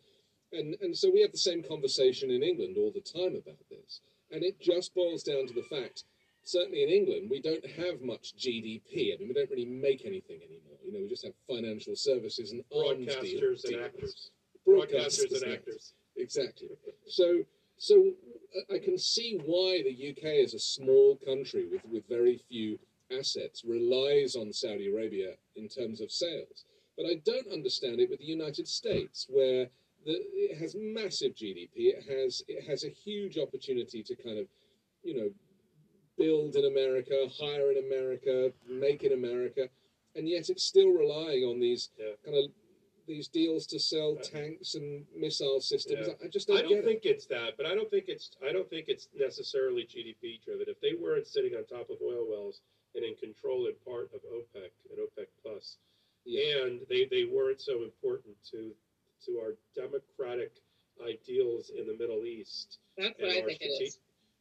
[0.52, 4.00] And, and so we have the same conversation in England all the time about this.
[4.30, 6.04] And it just boils down to the fact,
[6.42, 9.14] certainly in England, we don't have much GDP.
[9.14, 10.78] I mean, we don't really make anything anymore.
[10.84, 14.30] You know, we just have financial services and arms broadcasters and actors.
[14.66, 15.94] Broadcasters, broadcasters and actors.
[16.16, 16.68] Exactly.
[17.06, 17.44] So,
[17.80, 18.12] so
[18.70, 22.78] I can see why the UK, as a small country with, with very few
[23.10, 26.66] assets, relies on Saudi Arabia in terms of sales.
[26.98, 29.66] But I don't understand it with the United States, where
[30.04, 31.70] the, it has massive GDP.
[31.74, 34.46] It has it has a huge opportunity to kind of,
[35.02, 35.30] you know,
[36.18, 39.70] build in America, hire in America, make in America,
[40.16, 42.12] and yet it's still relying on these yeah.
[42.26, 42.50] kind of
[43.10, 46.06] these deals to sell tanks and missile systems.
[46.06, 46.14] Yeah.
[46.24, 47.08] I just don't, I don't think it.
[47.08, 50.66] it's that, but I don't think it's I don't think it's necessarily GDP driven.
[50.68, 52.60] If they weren't sitting on top of oil wells
[52.94, 55.76] and in control in part of OPEC and OPEC plus,
[56.24, 56.64] yeah.
[56.64, 58.70] and they, they weren't so important to
[59.26, 60.52] to our democratic
[61.04, 62.78] ideals in the Middle East.
[62.96, 63.98] That's what I think strate- it is.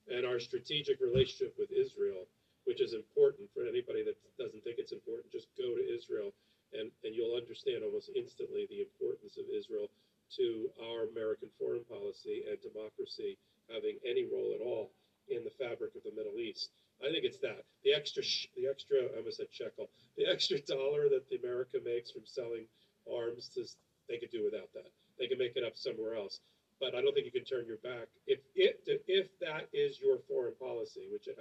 [0.09, 2.25] And our strategic relationship with Israel,
[2.65, 5.31] which is important for anybody that doesn't think it's important.
[5.31, 6.33] Just go to Israel
[6.73, 9.89] and, and you'll understand almost instantly the importance of Israel
[10.37, 13.37] to our American foreign policy and democracy
[13.73, 14.91] having any role at all
[15.29, 16.69] in the fabric of the Middle East.
[17.01, 18.21] I think it's that the extra,
[18.57, 22.65] the extra, I almost said shekel, the extra dollar that the America makes from selling
[23.07, 23.65] arms, to,
[24.09, 24.89] they could do without that.
[25.17, 26.41] They can make it up somewhere else.
[26.79, 30.19] But I don't think you can turn your back if it if that is your
[30.29, 31.35] foreign policy, which it,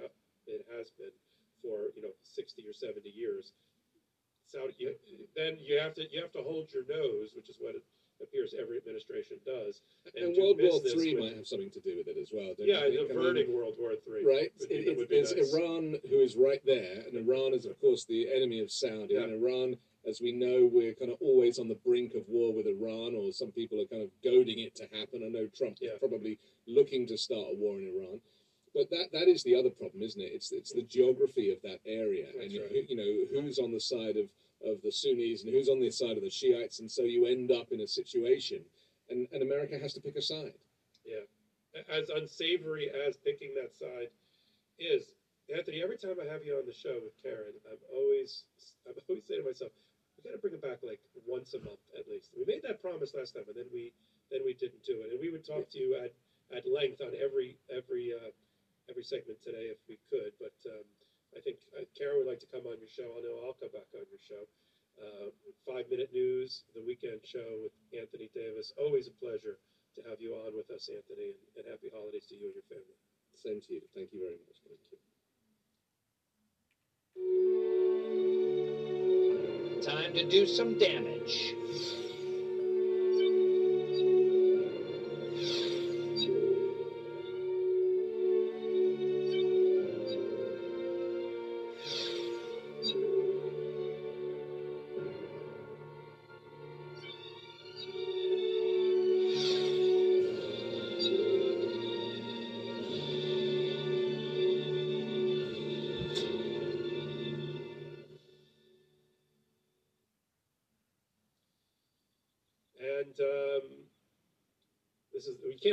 [0.47, 1.15] it has been
[1.63, 3.53] for you know 60 or 70 years
[4.51, 4.95] Saudi, you,
[5.35, 7.83] then you have to you have to hold your nose, which is what it
[8.21, 9.81] appears every administration does.
[10.15, 12.53] And, and World War Three might have something to do with it as well.
[12.57, 14.25] yeah, averting World War Three.
[14.25, 14.51] Right.
[14.69, 15.53] It, it, it's nice.
[15.53, 19.21] Iran who is right there, and Iran is of course the enemy of Saudi, yeah.
[19.21, 19.75] and Iran.
[20.07, 23.33] As we know, we're kind of always on the brink of war with Iran, or
[23.33, 25.21] some people are kind of goading it to happen.
[25.25, 25.91] I know Trump yeah.
[25.91, 28.21] is probably looking to start a war in Iran
[28.73, 30.31] but that that is the other problem, isn't it?
[30.33, 32.89] It's it's the geography of that area, That's and right.
[32.89, 34.29] you know who's on the side of
[34.65, 37.51] of the Sunnis and who's on the side of the Shiites, and so you end
[37.51, 38.59] up in a situation,
[39.09, 40.53] and, and America has to pick a side.
[41.05, 41.25] Yeah,
[41.89, 44.09] as unsavory as picking that side
[44.77, 45.13] is,
[45.53, 48.43] Anthony, every time I have you on the show with Karen, I'm always
[48.87, 49.71] I'm always saying to myself,
[50.17, 52.31] we got to bring it back like once a month at least.
[52.37, 53.93] We made that promise last time, and then we
[54.31, 55.11] then we didn't do it.
[55.11, 56.13] And we would talk to you at,
[56.55, 58.29] at length on every every uh,
[58.89, 60.33] every segment today if we could.
[60.41, 60.83] But um,
[61.37, 63.05] I think uh, Karen would like to come on your show.
[63.13, 64.43] I know I'll come back on your show.
[64.99, 65.31] Uh,
[65.63, 68.73] five minute news, the weekend show with Anthony Davis.
[68.75, 69.61] Always a pleasure
[69.95, 72.67] to have you on with us, Anthony, and, and happy holidays to you and your
[72.67, 72.97] family.
[73.35, 73.81] Same to you.
[73.95, 74.59] Thank you very much.
[74.67, 74.97] Thank you.
[79.81, 81.55] Time to do some damage.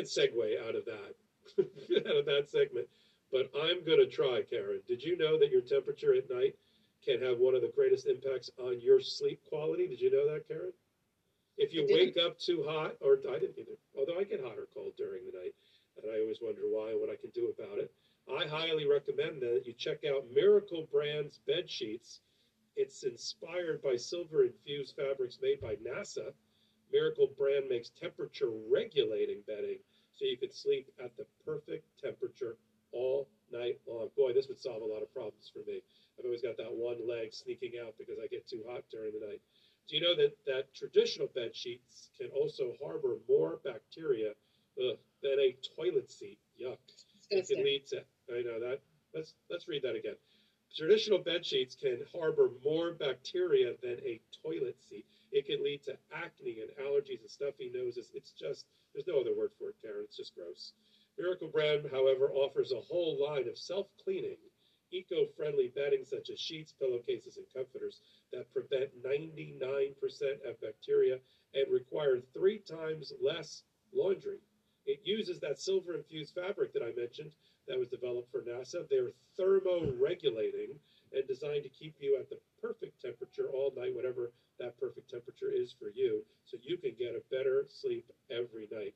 [0.06, 1.14] Is segue out of that
[2.10, 2.88] out of that segment,
[3.30, 4.80] but I'm going to try, Karen.
[4.86, 6.54] Did you know that your temperature at night
[7.04, 9.86] can have one of the greatest impacts on your sleep quality?
[9.86, 10.72] Did you know that, Karen?
[11.56, 14.66] If you wake up too hot, or I didn't either, although I get hot or
[14.74, 15.54] cold during the night,
[15.96, 17.90] and I always wonder why and what I can do about it.
[18.28, 22.20] I highly recommend that you check out Miracle Brands bed sheets.
[22.74, 26.32] It's inspired by silver infused fabrics made by NASA.
[26.92, 29.78] Miracle brand makes temperature regulating bedding
[30.16, 32.56] so you can sleep at the perfect temperature
[32.92, 34.08] all night long.
[34.16, 35.82] Boy, this would solve a lot of problems for me.
[36.18, 39.26] I've always got that one leg sneaking out because I get too hot during the
[39.26, 39.40] night.
[39.88, 44.32] Do you know that, that traditional bed sheets can also harbor more bacteria
[44.80, 46.38] ugh, than a toilet seat?
[46.60, 46.78] Yuck.
[47.30, 48.80] It can lead to I know that.
[49.14, 50.16] Let's let's read that again.
[50.74, 55.06] Traditional bed sheets can harbor more bacteria than a toilet seat.
[55.36, 58.10] It can lead to acne and allergies and stuffy noses.
[58.14, 60.04] It's just there's no other word for it, Karen.
[60.04, 60.72] It's just gross.
[61.18, 64.38] Miracle Brand, however, offers a whole line of self-cleaning,
[64.92, 68.00] eco-friendly bedding such as sheets, pillowcases, and comforters
[68.32, 69.92] that prevent 99%
[70.48, 71.18] of bacteria
[71.52, 74.38] and require three times less laundry.
[74.86, 77.32] It uses that silver infused fabric that I mentioned
[77.68, 78.88] that was developed for NASA.
[78.88, 80.78] They're thermoregulating
[81.12, 85.50] and designed to keep you at the perfect temperature all night, whatever that perfect temperature
[85.52, 88.94] is for you, so you can get a better sleep every night.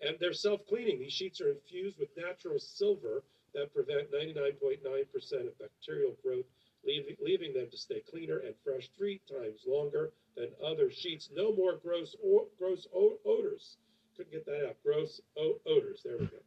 [0.00, 0.98] And they're self cleaning.
[0.98, 3.22] These sheets are infused with natural silver
[3.54, 6.46] that prevent 99.9% of bacterial growth,
[6.86, 11.28] leaving, leaving them to stay cleaner and fresh three times longer than other sheets.
[11.34, 13.76] No more gross, o- gross o- odors.
[14.16, 14.76] Couldn't get that out.
[14.84, 16.02] Gross o- odors.
[16.04, 16.38] There we go.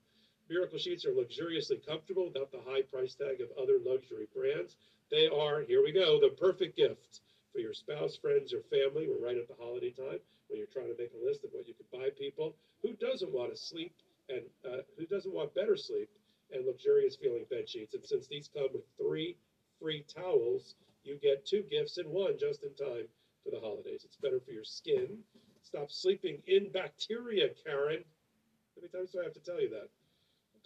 [0.49, 4.78] Miracle sheets are luxuriously comfortable without the high price tag of other luxury brands.
[5.13, 7.21] They are, here we go, the perfect gift
[7.52, 9.08] for your spouse, friends, or family.
[9.08, 11.67] We're right at the holiday time when you're trying to make a list of what
[11.67, 12.56] you could buy people.
[12.82, 13.93] Who doesn't want to sleep
[14.28, 16.10] and uh, who doesn't want better sleep
[16.52, 17.93] and luxurious feeling bed sheets?
[17.93, 19.38] And since these come with three
[19.80, 20.73] free towels,
[21.04, 23.06] you get two gifts in one just in time
[23.43, 24.02] for the holidays.
[24.06, 25.19] It's better for your skin.
[25.62, 28.02] Stop sleeping in bacteria, Karen.
[28.02, 29.89] How many times do I have to tell you that?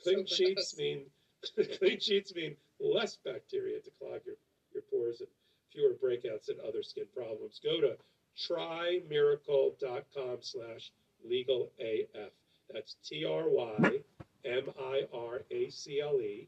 [0.01, 1.03] Clean So sheets mean
[1.79, 4.35] clean sheets mean less bacteria to clog your,
[4.73, 5.29] your pores and
[5.71, 7.59] fewer breakouts and other skin problems.
[7.63, 7.97] Go to
[8.37, 10.91] trymiracle.com slash
[11.27, 12.31] legal AF.
[12.71, 14.01] That's T R Y
[14.45, 16.47] M I R A C L E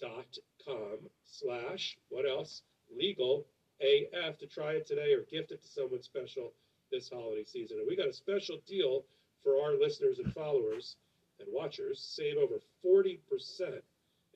[0.00, 2.62] dot com slash what else?
[2.96, 3.46] Legal
[3.80, 6.52] AF to try it today or gift it to someone special
[6.90, 7.78] this holiday season.
[7.78, 9.04] And we got a special deal
[9.42, 10.96] for our listeners and followers
[11.38, 12.00] and watchers.
[12.00, 13.18] Save over 40%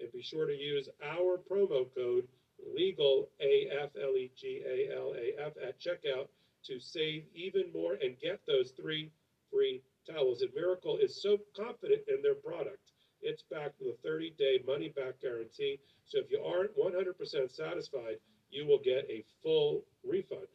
[0.01, 2.27] and be sure to use our promo code
[2.75, 6.29] legal AF L E G A L A F at checkout
[6.65, 9.11] to save even more and get those three
[9.51, 10.43] free towels.
[10.43, 12.91] And Miracle is so confident in their product.
[13.21, 15.79] It's backed with a 30 day money back guarantee.
[16.07, 18.17] So if you aren't 100% satisfied,
[18.51, 20.47] you will get a full refund.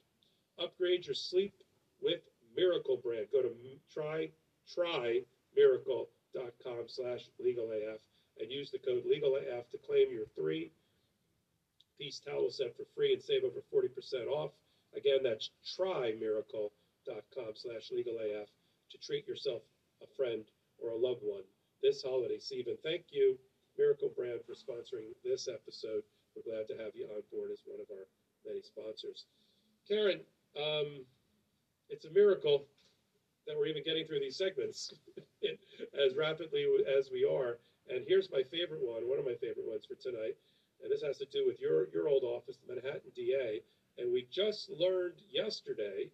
[0.62, 1.54] Upgrade your sleep
[2.02, 2.22] with
[2.56, 3.28] Miracle Brand.
[3.32, 4.30] Go to m- try
[4.76, 8.00] trymiracle.com slash legalaf
[8.40, 10.72] and use the code legalaf to claim your three
[11.98, 14.52] piece towel set for free and save over 40% off.
[14.96, 18.48] Again, that's trymiracle.com slash legalaf
[18.92, 19.62] to treat yourself,
[20.02, 20.46] a friend,
[20.82, 21.44] or a loved one
[21.84, 22.78] this holiday season.
[22.84, 23.38] Thank you,
[23.78, 26.04] Miracle Brand, for sponsoring this episode.
[26.36, 28.08] We're glad to have you on board as one of our
[28.46, 29.26] many sponsors.
[29.88, 30.22] Karen,
[30.58, 31.06] um,
[31.90, 32.66] it's a miracle
[33.48, 34.94] that we're even getting through these segments
[35.44, 36.66] as rapidly
[36.98, 37.58] as we are.
[37.90, 40.38] And here's my favorite one, one of my favorite ones for tonight.
[40.82, 43.62] and this has to do with your your old office, the Manhattan DA.
[43.98, 46.10] And we just learned yesterday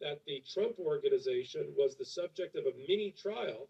[0.00, 3.68] that the Trump organization was the subject of a mini trial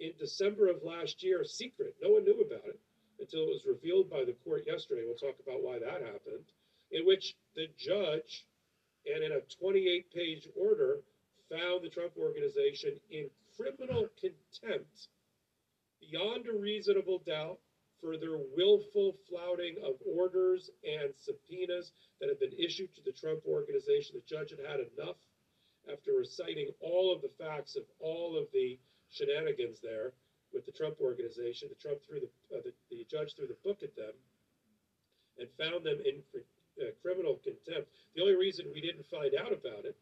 [0.00, 1.94] in December of last year, secret.
[2.02, 2.78] No one knew about it
[3.20, 5.02] until it was revealed by the court yesterday.
[5.06, 6.44] We'll talk about why that happened.
[6.90, 8.46] In which the judge,
[9.06, 11.00] and in a 28 page order,
[11.48, 15.08] found the Trump organization in criminal contempt
[16.10, 17.58] beyond a reasonable doubt
[18.00, 23.40] for their willful flouting of orders and subpoenas that had been issued to the Trump
[23.46, 24.16] organization.
[24.16, 25.16] The judge had had enough
[25.90, 28.78] after reciting all of the facts of all of the
[29.10, 30.12] shenanigans there
[30.52, 31.68] with the Trump organization.
[31.68, 34.12] The Trump threw the, uh, the, the judge threw the book at them
[35.38, 36.22] and found them in
[36.80, 37.88] uh, criminal contempt.
[38.14, 39.96] The only reason we didn't find out about it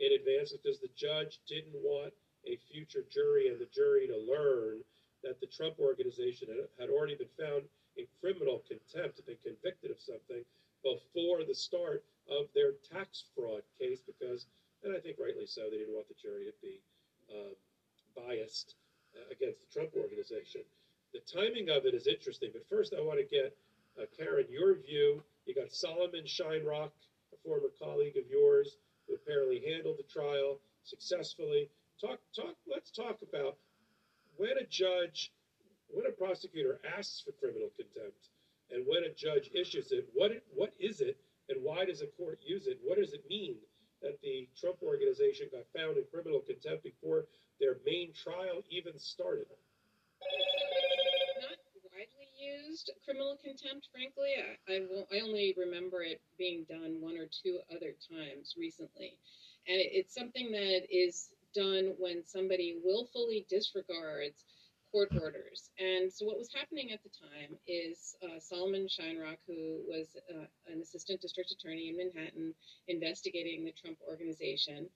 [0.00, 2.12] in advance is because the judge didn't want
[2.46, 4.82] a future jury and the jury to learn
[5.22, 6.48] that the Trump organization
[6.78, 7.62] had already been found
[7.96, 10.42] in criminal contempt, been convicted of something
[10.82, 14.46] before the start of their tax fraud case, because,
[14.82, 16.80] and I think rightly so, they didn't want the jury to be
[17.30, 17.54] um,
[18.16, 18.74] biased
[19.14, 20.62] uh, against the Trump organization.
[21.12, 23.54] The timing of it is interesting, but first I want to get
[24.00, 25.22] uh, Karen your view.
[25.46, 26.90] You got Solomon Shinerock,
[27.32, 31.68] a former colleague of yours, who apparently handled the trial successfully.
[32.00, 32.56] Talk, talk.
[32.66, 33.56] Let's talk about
[34.36, 35.32] when a judge,
[35.88, 38.28] when a prosecutor asks for criminal contempt,
[38.70, 41.16] and when a judge issues it, what it, what is it,
[41.48, 42.78] and why does a court use it?
[42.82, 43.56] What does it mean
[44.00, 47.26] that the Trump organization got found in criminal contempt before
[47.60, 49.46] their main trial even started?
[51.40, 51.58] Not
[51.92, 54.32] widely used criminal contempt, frankly.
[54.38, 59.18] I, I, will, I only remember it being done one or two other times recently.
[59.68, 64.44] And it, it's something that is done when somebody willfully disregards
[64.90, 65.70] court orders.
[65.78, 70.44] And so, what was happening at the time is uh, Solomon Shinerock, who was uh,
[70.70, 72.54] an assistant district attorney in Manhattan
[72.88, 74.88] investigating the Trump organization,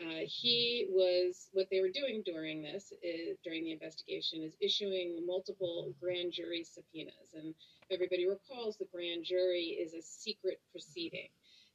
[0.00, 5.22] uh, he was what they were doing during this is, during the investigation is issuing
[5.26, 7.54] multiple grand jury subpoenas and
[7.90, 11.28] everybody recalls the grand jury is a secret proceeding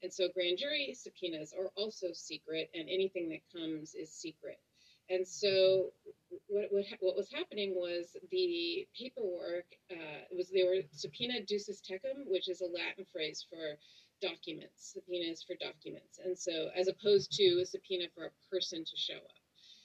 [0.03, 4.59] and so grand jury subpoenas are also secret, and anything that comes is secret.
[5.09, 5.93] And so
[6.47, 12.27] what, what, what was happening was the paperwork uh, was they were subpoena duces tecum,
[12.27, 13.77] which is a Latin phrase for
[14.21, 14.93] documents.
[14.93, 19.15] Subpoenas for documents, and so as opposed to a subpoena for a person to show
[19.15, 19.39] up.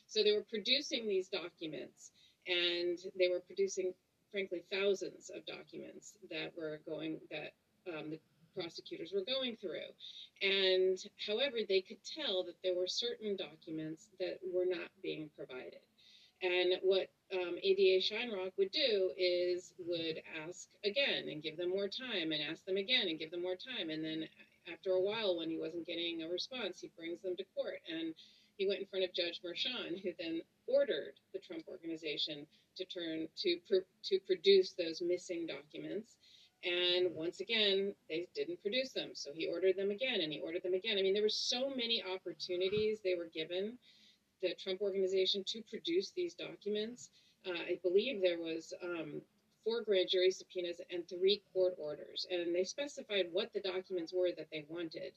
[0.09, 2.11] So they were producing these documents,
[2.47, 3.95] and they were producing,
[4.31, 7.53] frankly, thousands of documents that were going that
[7.89, 8.19] um, the
[8.55, 9.91] prosecutors were going through.
[10.43, 15.81] And however, they could tell that there were certain documents that were not being provided.
[16.43, 21.89] And what um, ADA Shinerock would do is would ask again and give them more
[21.89, 23.91] time and ask them again and give them more time.
[23.91, 24.25] And then
[24.71, 27.79] after a while, when he wasn't getting a response, he brings them to court.
[27.89, 28.15] And
[28.59, 32.47] he went in front of Judge Merchan, who then ordered the Trump organization
[32.77, 36.17] to turn to pr- to produce those missing documents.
[36.65, 39.11] And once again, they didn't produce them.
[39.15, 40.97] So he ordered them again and he ordered them again.
[40.99, 43.79] I mean, there were so many opportunities they were given,
[44.43, 47.11] the Trump organization, to produce these documents.
[47.47, 49.21] Uh, I believe there was um,
[49.65, 52.27] four grand jury subpoenas and three court orders.
[52.31, 55.13] And they specified what the documents were that they wanted.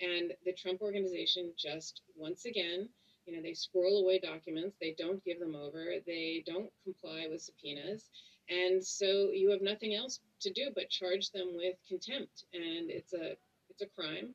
[0.00, 2.88] And the Trump organization just, once again,
[3.26, 4.76] you know, they squirrel away documents.
[4.80, 5.94] They don't give them over.
[6.06, 8.04] They don't comply with subpoenas.
[8.50, 13.12] And so you have nothing else to do but charge them with contempt, and it's
[13.12, 13.36] a
[13.68, 14.34] it's a crime,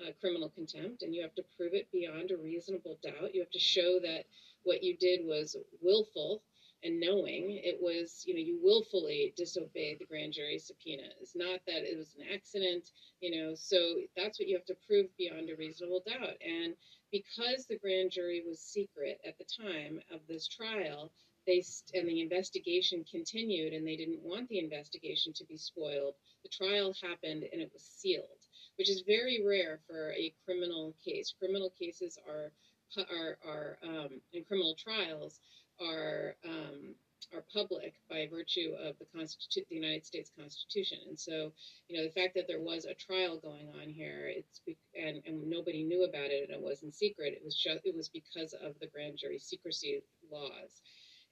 [0.00, 3.34] uh, criminal contempt, and you have to prove it beyond a reasonable doubt.
[3.34, 4.26] You have to show that
[4.64, 6.42] what you did was willful
[6.82, 7.52] and knowing.
[7.64, 11.96] It was you know you willfully disobeyed the grand jury subpoena it's not that it
[11.96, 12.90] was an accident.
[13.20, 16.74] You know, so that's what you have to prove beyond a reasonable doubt, and
[17.10, 21.10] because the grand jury was secret at the time of this trial
[21.46, 21.62] they
[21.94, 26.94] and the investigation continued and they didn't want the investigation to be spoiled the trial
[27.02, 28.46] happened and it was sealed
[28.78, 32.52] which is very rare for a criminal case criminal cases are
[32.98, 35.40] are, are um, in criminal trials
[35.80, 36.94] are um,
[37.32, 40.98] are public by virtue of the Constitu- the United States Constitution.
[41.08, 41.52] And so,
[41.88, 45.22] you know, the fact that there was a trial going on here, it's be- and,
[45.26, 47.32] and nobody knew about it and it wasn't secret.
[47.32, 50.82] It was just it was because of the grand jury secrecy laws.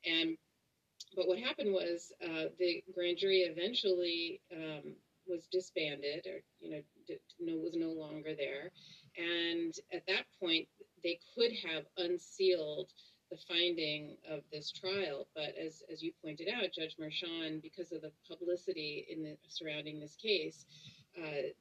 [0.04, 0.36] And
[1.14, 4.94] but what happened was uh, the grand jury eventually um,
[5.26, 8.70] was disbanded, or you know, did, no, was no longer there.
[9.16, 10.68] And at that point,
[11.04, 12.90] they could have unsealed
[13.30, 15.28] the finding of this trial.
[15.34, 20.00] But as as you pointed out, Judge Merchan, because of the publicity in the surrounding
[20.00, 20.64] this case,
[21.18, 21.52] uh,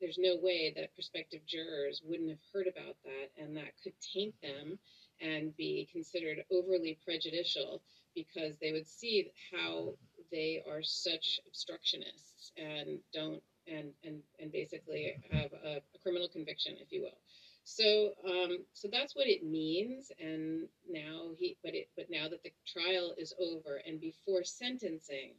[0.00, 4.34] there's no way that prospective jurors wouldn't have heard about that, and that could taint
[4.42, 4.78] them
[5.20, 7.82] and be considered overly prejudicial
[8.14, 9.94] because they would see how
[10.30, 16.76] they are such obstructionists and don't and and and basically have a, a criminal conviction,
[16.80, 17.18] if you will.
[17.64, 20.10] So um, so that's what it means.
[20.18, 25.32] And now he but it but now that the trial is over and before sentencing,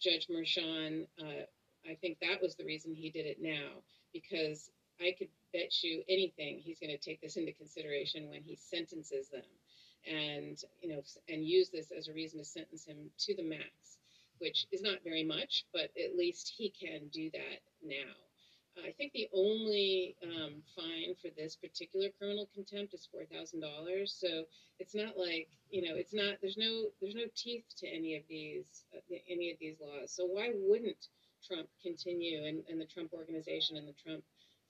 [0.00, 1.44] Judge Merchan, uh,
[1.88, 3.82] I think that was the reason he did it now
[4.12, 4.70] because
[5.00, 9.28] I could bet you anything he's going to take this into consideration when he sentences
[9.30, 9.48] them.
[10.06, 11.00] And you know
[11.30, 13.96] and use this as a reason to sentence him to the max
[14.38, 18.12] which is not very much but at least he can do that now.
[18.84, 24.44] I think the only um, fine for this particular criminal contempt is $4000 so
[24.80, 28.24] it's not like you know it's not there's no there's no teeth to any of
[28.28, 30.12] these uh, any of these laws.
[30.12, 31.08] So why wouldn't
[31.46, 34.24] trump continue and, and the trump organization and the trump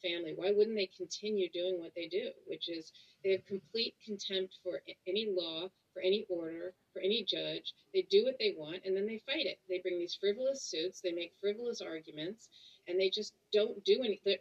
[0.04, 2.92] family, why wouldn't they continue doing what they do, which is
[3.24, 7.72] they have complete contempt for any law, for any order, for any judge.
[7.94, 9.58] They do what they want and then they fight it.
[9.68, 12.48] They bring these frivolous suits, they make frivolous arguments,
[12.86, 14.38] and they just don't do anything.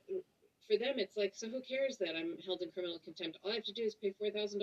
[0.67, 3.37] For them, it's like, so who cares that I'm held in criminal contempt?
[3.43, 4.59] All I have to do is pay $4,000.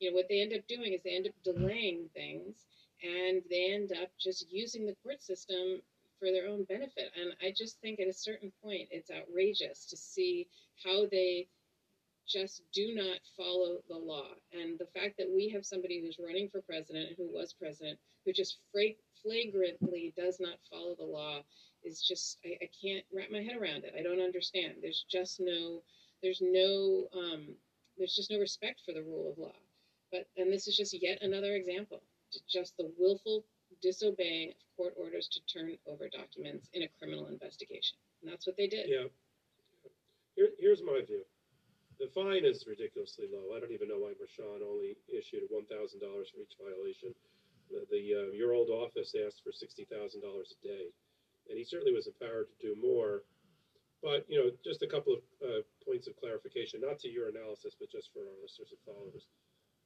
[0.00, 2.66] You know, what they end up doing is they end up delaying things
[3.02, 5.80] and they end up just using the court system
[6.20, 7.10] for their own benefit.
[7.20, 10.46] And I just think at a certain point, it's outrageous to see
[10.84, 11.48] how they
[12.28, 14.28] just do not follow the law.
[14.52, 18.32] And the fact that we have somebody who's running for president, who was president, who
[18.32, 21.40] just flagrantly does not follow the law
[21.82, 23.94] is just, I, I can't wrap my head around it.
[23.98, 24.74] I don't understand.
[24.82, 25.82] There's just no,
[26.22, 27.48] there's no, um,
[27.98, 29.56] there's just no respect for the rule of law.
[30.12, 32.02] But, and this is just yet another example,
[32.48, 33.44] just the willful
[33.82, 37.96] disobeying court orders to turn over documents in a criminal investigation.
[38.22, 38.88] And that's what they did.
[38.88, 39.08] Yeah.
[40.36, 41.22] Here, here's my view.
[42.00, 43.52] The fine is ridiculously low.
[43.52, 47.12] I don't even know why Merchan only issued $1,000 for each violation.
[47.68, 50.88] The, the uh, your old office asked for $60,000 a day,
[51.48, 53.22] and he certainly was empowered to do more.
[54.02, 57.76] But you know, just a couple of uh, points of clarification, not to your analysis,
[57.78, 59.28] but just for our listeners and followers.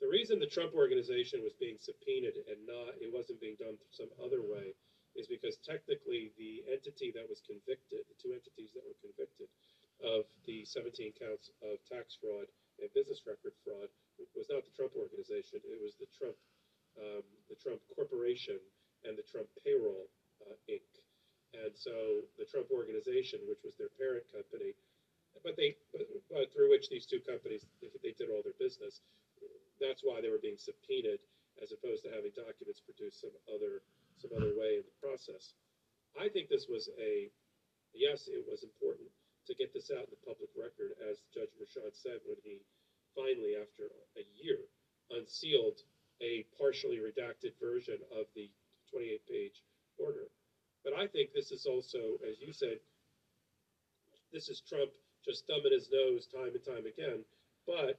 [0.01, 4.11] The reason the Trump organization was being subpoenaed and not it wasn't being done some
[4.19, 4.75] other way
[5.15, 9.47] is because technically the entity that was convicted, the two entities that were convicted
[10.03, 12.51] of the 17 counts of tax fraud
[12.83, 13.87] and business record fraud
[14.35, 15.63] was not the Trump organization.
[15.63, 16.35] It was the Trump,
[16.99, 18.59] um, the Trump Corporation
[19.07, 20.11] and the Trump Payroll
[20.43, 20.91] uh, Inc.
[21.55, 24.75] And so the Trump organization, which was their parent company,
[25.47, 29.03] but they, but, but through which these two companies they, they did all their business,
[29.81, 31.21] that's why they were being subpoenaed
[31.63, 33.83] as opposed to having documents produced some other
[34.19, 35.55] some other way in the process.
[36.15, 37.31] I think this was a
[37.95, 39.11] yes, it was important
[39.47, 42.65] to get this out in the public record, as Judge Merchan said when he
[43.15, 44.59] finally, after a year,
[45.11, 45.79] unsealed
[46.23, 48.51] a partially redacted version of the
[48.91, 49.63] 28 page
[49.99, 50.31] order.
[50.83, 52.79] But I think this is also, as you said,
[54.33, 54.91] this is Trump
[55.25, 57.25] just thumbing his nose time and time again.
[57.67, 57.99] But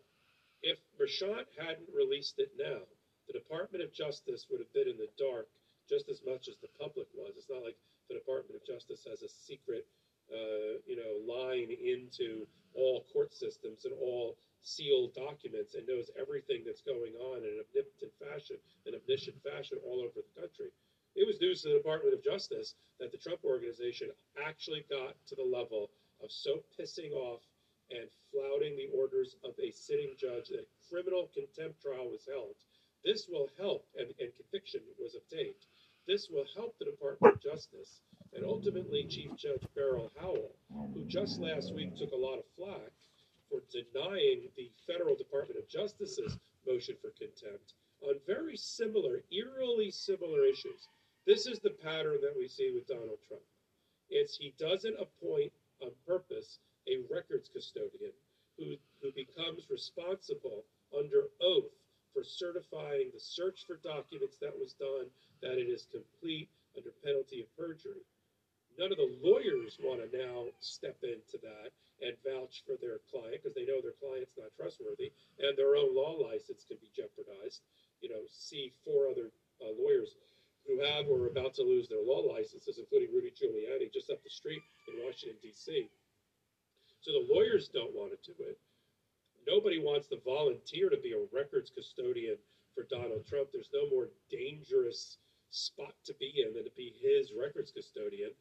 [0.65, 2.81] if Merchan hadn't released it now,
[3.29, 5.47] the Department of Justice would have been in the dark
[5.87, 7.37] just as much as the public was.
[7.37, 7.77] It's not like
[8.09, 9.85] the Department of Justice has a secret,
[10.33, 16.65] uh, you know, line into all court systems and all sealed documents and knows everything
[16.65, 18.57] that's going on in an omnipotent fashion,
[18.89, 20.73] an omniscient fashion all over the country.
[21.15, 24.09] It was news to the Department of Justice that the Trump organization
[24.41, 25.93] actually got to the level
[26.23, 27.45] of so pissing off
[27.91, 32.55] and flouting the orders of a sitting judge that a criminal contempt trial was held.
[33.03, 35.61] This will help, and, and conviction was obtained.
[36.07, 38.01] This will help the Department of Justice
[38.33, 40.55] and ultimately Chief Judge Beryl Howell,
[40.93, 42.91] who just last week took a lot of flack
[43.49, 50.45] for denying the federal Department of Justice's motion for contempt on very similar, eerily similar
[50.45, 50.87] issues.
[51.25, 53.43] This is the pattern that we see with Donald Trump.
[54.09, 58.13] It's he doesn't appoint on purpose a records custodian
[58.57, 60.63] who, who becomes responsible
[60.95, 61.73] under oath
[62.13, 65.11] for certifying the search for documents that was done,
[65.41, 68.03] that it is complete under penalty of perjury.
[68.79, 71.71] None of the lawyers want to now step into that
[72.03, 75.95] and vouch for their client because they know their client's not trustworthy and their own
[75.95, 77.63] law license can be jeopardized.
[78.01, 79.31] You know, see four other
[79.63, 80.15] uh, lawyers
[80.67, 84.23] who have or are about to lose their law licenses, including Rudy Giuliani, just up
[84.23, 84.61] the street
[84.91, 85.87] in Washington, D.C.
[87.05, 88.57] So the lawyers don't want to do it.
[89.45, 92.33] Nobody wants to volunteer to be a records custodian
[92.73, 93.53] for Donald Trump.
[93.53, 98.31] There's no more dangerous spot to be in than to be his records custodian.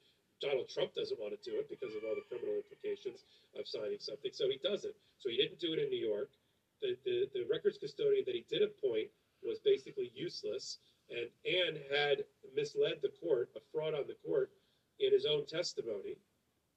[0.41, 4.01] Donald Trump doesn't want to do it because of all the criminal implications of signing
[4.01, 4.97] something, so he doesn't.
[5.21, 6.33] So he didn't do it in New York.
[6.81, 9.13] The, the, the records custodian that he did appoint
[9.45, 10.81] was basically useless
[11.13, 12.25] and, and had
[12.57, 14.49] misled the court, a fraud on the court,
[15.01, 16.17] in his own testimony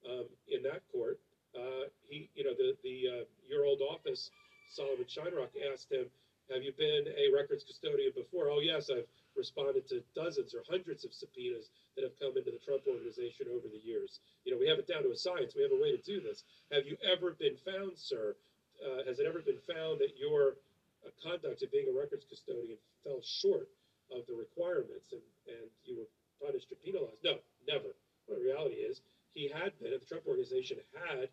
[0.04, 1.18] um, in that court.
[1.58, 4.30] Uh, he, you know, the, the uh, your old office,
[4.70, 6.06] Solomon Shinerock, asked him,
[6.54, 8.48] have you been a records custodian before?
[8.48, 12.62] Oh, yes, I've responded to dozens or hundreds of subpoenas that have come into the
[12.64, 14.20] Trump organization over the years.
[14.44, 15.52] You know, we have it down to a science.
[15.52, 16.44] We have a way to do this.
[16.72, 18.32] Have you ever been found, sir?
[18.80, 20.56] Uh, has it ever been found that your
[21.04, 23.68] uh, conduct of being a records custodian fell short
[24.08, 26.08] of the requirements and, and you were
[26.40, 27.20] punished or penalized?
[27.20, 27.92] No, never.
[28.24, 29.02] Well, the reality is
[29.34, 31.28] he had been, and the Trump organization had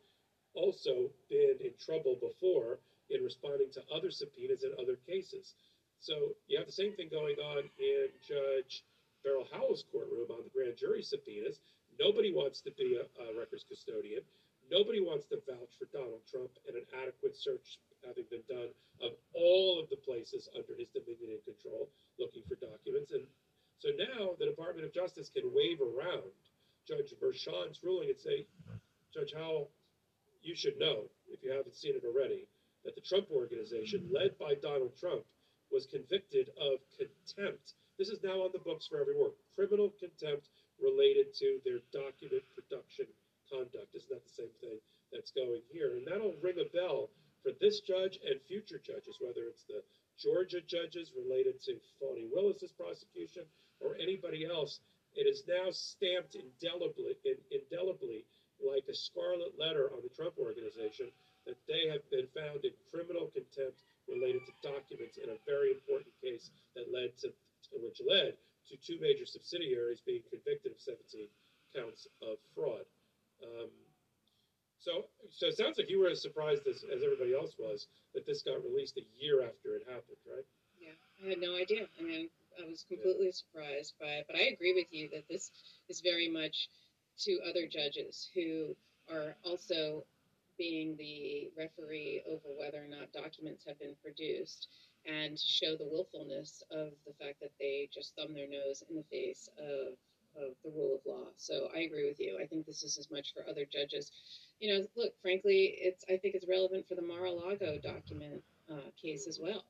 [0.56, 2.80] also been in trouble before
[3.10, 5.54] in responding to other subpoenas in other cases.
[6.00, 8.84] So you have the same thing going on in Judge
[9.24, 11.60] Beryl Howell's courtroom on the grand jury subpoenas.
[12.00, 14.22] Nobody wants to be a, a records custodian.
[14.70, 18.70] Nobody wants to vouch for Donald Trump and an adequate search having been done
[19.02, 23.12] of all of the places under his dominion and control looking for documents.
[23.12, 23.26] And
[23.80, 26.30] so now the Department of Justice can wave around
[26.88, 28.46] Judge Merchan's ruling and say,
[29.14, 29.70] Judge Howell,
[30.46, 32.48] you should know, if you haven't seen it already,
[32.86, 35.26] that the Trump organization, led by Donald Trump,
[35.72, 37.74] was convicted of contempt.
[37.98, 39.32] This is now on the books for everyone.
[39.56, 43.10] Criminal contempt related to their document production
[43.50, 43.90] conduct.
[43.96, 44.78] Isn't that the same thing
[45.12, 45.98] that's going here?
[45.98, 47.10] And that'll ring a bell
[47.42, 49.82] for this judge and future judges, whether it's the
[50.22, 53.44] Georgia judges related to Fani Willis's prosecution
[53.82, 54.80] or anybody else.
[55.16, 57.16] It is now stamped indelibly,
[57.50, 58.26] indelibly
[58.64, 61.12] like a scarlet letter on the Trump organization
[61.46, 66.14] that they have been found in criminal contempt related to documents in a very important
[66.22, 67.30] case that led to,
[67.74, 68.34] which led
[68.70, 71.30] to two major subsidiaries being convicted of 17
[71.74, 72.86] counts of fraud.
[73.44, 73.70] Um,
[74.80, 78.26] so, so it sounds like you were as surprised as, as everybody else was that
[78.26, 80.46] this got released a year after it happened, right?
[80.78, 81.88] Yeah, I had no idea.
[82.00, 82.30] I mean,
[82.62, 83.42] I was completely yeah.
[83.42, 85.52] surprised by it, but I agree with you that this
[85.90, 86.70] is very much
[87.20, 88.76] to other judges who
[89.12, 90.04] are also
[90.58, 94.68] being the referee over whether or not documents have been produced
[95.06, 99.04] and show the willfulness of the fact that they just thumb their nose in the
[99.12, 99.94] face of,
[100.42, 101.28] of the rule of law.
[101.38, 102.40] So I agree with you.
[102.42, 104.12] I think this is as much for other judges.
[104.60, 108.42] You know, look, frankly, it's I think it's relevant for the Mar-a-Lago document
[108.72, 109.64] uh, case as well.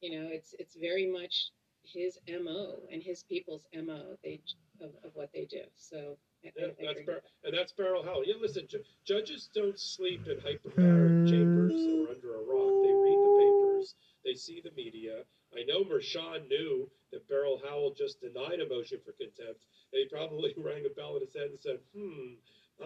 [0.00, 1.50] You know, it's it's very much
[1.84, 4.40] his mo and his people's mo they
[4.80, 5.62] of, of what they do.
[5.76, 8.24] So yeah, that's Bar- and that's Beryl Howell.
[8.24, 12.72] Yeah, listen, ju- judges don't sleep in hyperbaric chambers or under a rock.
[12.82, 15.22] They read the papers, they see the media.
[15.54, 20.06] I know Merchan knew that Beryl Howell just denied a motion for contempt, and he
[20.08, 22.34] probably rang a bell in his head and said, "Hmm,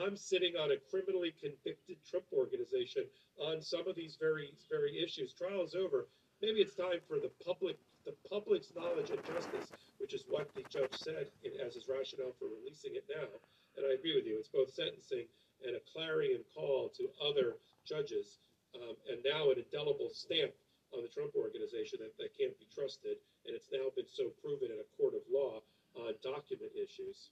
[0.02, 3.04] I'm sitting on a criminally convicted Trump organization
[3.38, 5.32] on some of these very, very issues.
[5.34, 6.08] Trial is over.
[6.42, 10.62] Maybe it's time for the public the public's knowledge and justice, which is what the
[10.68, 13.28] judge said in, as his rationale for releasing it now.
[13.76, 14.36] And I agree with you.
[14.38, 15.26] It's both sentencing
[15.64, 17.56] and a clarion call to other
[17.88, 18.38] judges,
[18.76, 20.52] um, and now an indelible stamp
[20.92, 23.16] on the Trump organization that, that can't be trusted.
[23.46, 25.60] And it's now been so proven in a court of law
[25.96, 27.30] on document issues.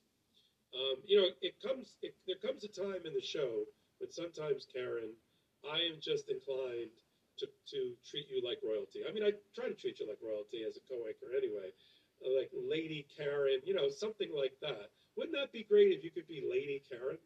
[0.73, 1.95] Um, you know, it comes.
[2.01, 3.69] It, there comes a time in the show
[4.01, 5.13] when sometimes, Karen,
[5.69, 6.97] I am just inclined
[7.43, 9.03] to, to treat you like royalty.
[9.03, 11.75] I mean, I try to treat you like royalty as a co-anchor anyway,
[12.23, 14.95] like Lady Karen, you know, something like that.
[15.17, 17.19] Wouldn't that be great if you could be Lady Karen?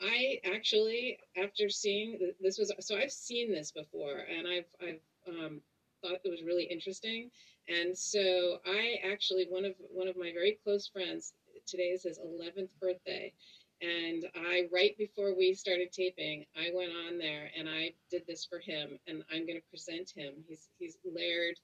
[0.00, 5.60] I actually, after seeing this was so I've seen this before, and I've I've um,
[6.02, 7.30] thought it was really interesting,
[7.68, 11.32] and so I actually one of one of my very close friends
[11.66, 13.32] today is his 11th birthday,
[13.80, 18.44] and I right before we started taping, I went on there and I did this
[18.44, 20.34] for him, and I'm going to present him.
[20.48, 21.56] He's he's Laird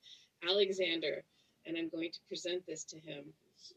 [0.48, 1.24] Alexander,
[1.66, 3.24] and I'm going to present this to him.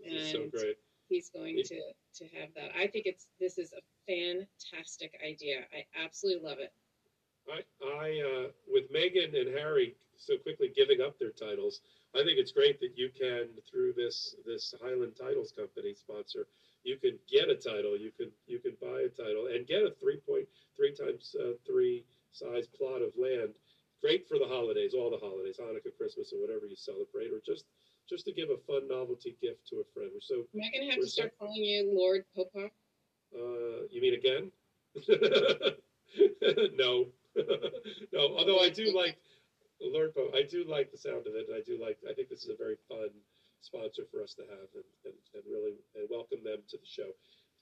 [0.06, 0.78] Is so And- great.
[1.10, 1.82] He's going to
[2.20, 2.72] to have that.
[2.78, 5.66] I think it's this is a fantastic idea.
[5.74, 6.72] I absolutely love it.
[7.52, 11.82] I, I uh, with Meghan and Harry so quickly giving up their titles,
[12.16, 16.48] I think it's great that you can through this this Highland Titles Company sponsor,
[16.84, 19.92] you can get a title, you can you can buy a title and get a
[20.00, 23.54] three point three times uh, three size plot of land.
[24.02, 27.66] Great for the holidays, all the holidays, Hanukkah, Christmas, or whatever you celebrate, or just
[28.10, 30.10] just to give a fun novelty gift to a friend.
[30.14, 32.72] We're so Am I going to have to start calling you Lord Popok?
[33.36, 34.52] uh, you mean again?
[36.78, 37.06] no,
[38.14, 38.38] no.
[38.38, 39.18] Although I do like
[39.82, 41.48] Lord Poe, I do like the sound of it.
[41.54, 41.98] I do like.
[42.10, 43.10] I think this is a very fun
[43.62, 47.12] sponsor for us to have, and, and, and really and welcome them to the show.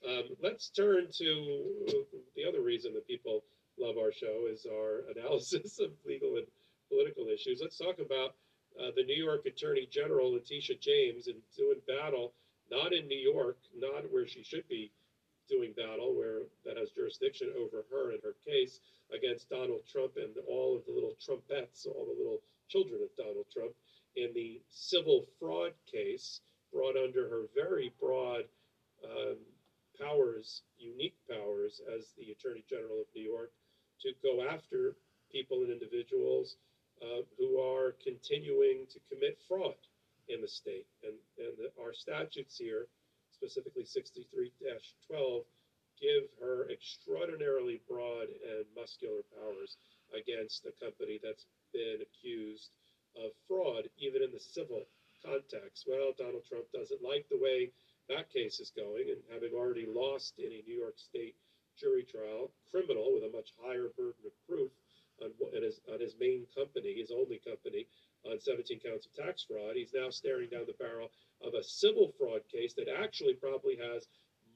[0.07, 2.05] Um, let's turn to
[2.35, 3.43] the other reason that people
[3.77, 6.47] love our show is our analysis of legal and
[6.89, 7.59] political issues.
[7.61, 8.35] Let's talk about
[8.79, 12.33] uh, the New York Attorney General Letitia James and doing battle
[12.71, 14.91] not in New York, not where she should be
[15.49, 18.79] doing battle, where that has jurisdiction over her and her case
[19.13, 23.45] against Donald Trump and all of the little Trumpettes, all the little children of Donald
[23.51, 23.73] Trump,
[24.15, 26.41] in the civil fraud case
[26.73, 28.43] brought under her very broad
[29.03, 29.37] um,
[29.99, 33.51] powers, unique powers as the Attorney General of New York,
[34.01, 34.95] to go after
[35.31, 36.55] people and individuals
[37.01, 39.75] uh, who are continuing to commit fraud
[40.27, 40.85] in the state.
[41.03, 42.87] And, and the, our statutes here,
[43.39, 45.47] specifically 63-12,
[45.99, 49.79] give her extraordinarily broad and muscular powers
[50.11, 52.71] against a company that's been accused
[53.15, 54.83] of fraud, even in the civil
[55.23, 55.87] context.
[55.87, 57.71] Well, Donald Trump doesn't like the way
[58.09, 61.35] that case is going, and having already lost in a New York State
[61.77, 64.71] jury trial, criminal with a much higher burden of proof
[65.21, 67.87] on, on his, on his main company, his only company,
[68.25, 69.75] on 17 counts of tax fraud.
[69.75, 71.11] He's now staring down the barrel
[71.41, 74.07] of a civil fraud case that actually probably has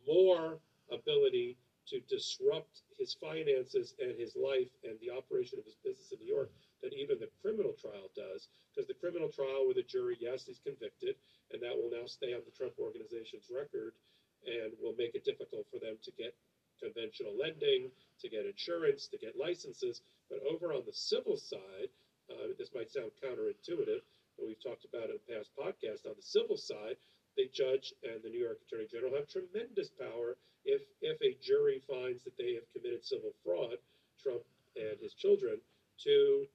[0.07, 0.59] more
[0.91, 1.57] ability
[1.87, 6.31] to disrupt his finances and his life and the operation of his business in New
[6.31, 6.51] York
[6.81, 8.47] than even the criminal trial does.
[8.71, 11.15] Because the criminal trial with a jury, yes, he's convicted,
[11.51, 13.93] and that will now stay on the Trump organization's record
[14.47, 16.35] and will make it difficult for them to get
[16.81, 20.01] conventional lending, to get insurance, to get licenses.
[20.29, 21.91] But over on the civil side,
[22.29, 24.01] uh, this might sound counterintuitive,
[24.37, 26.05] but we've talked about it in past podcasts.
[26.05, 26.97] On the civil side,
[27.37, 31.81] the judge and the New York Attorney General have tremendous power if if a jury
[31.89, 33.77] finds that they have committed civil fraud,
[34.21, 34.43] Trump
[34.75, 35.59] and his children,
[35.99, 36.45] to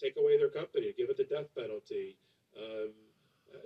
[0.00, 2.16] take away their company, give it the death penalty,
[2.56, 2.92] um,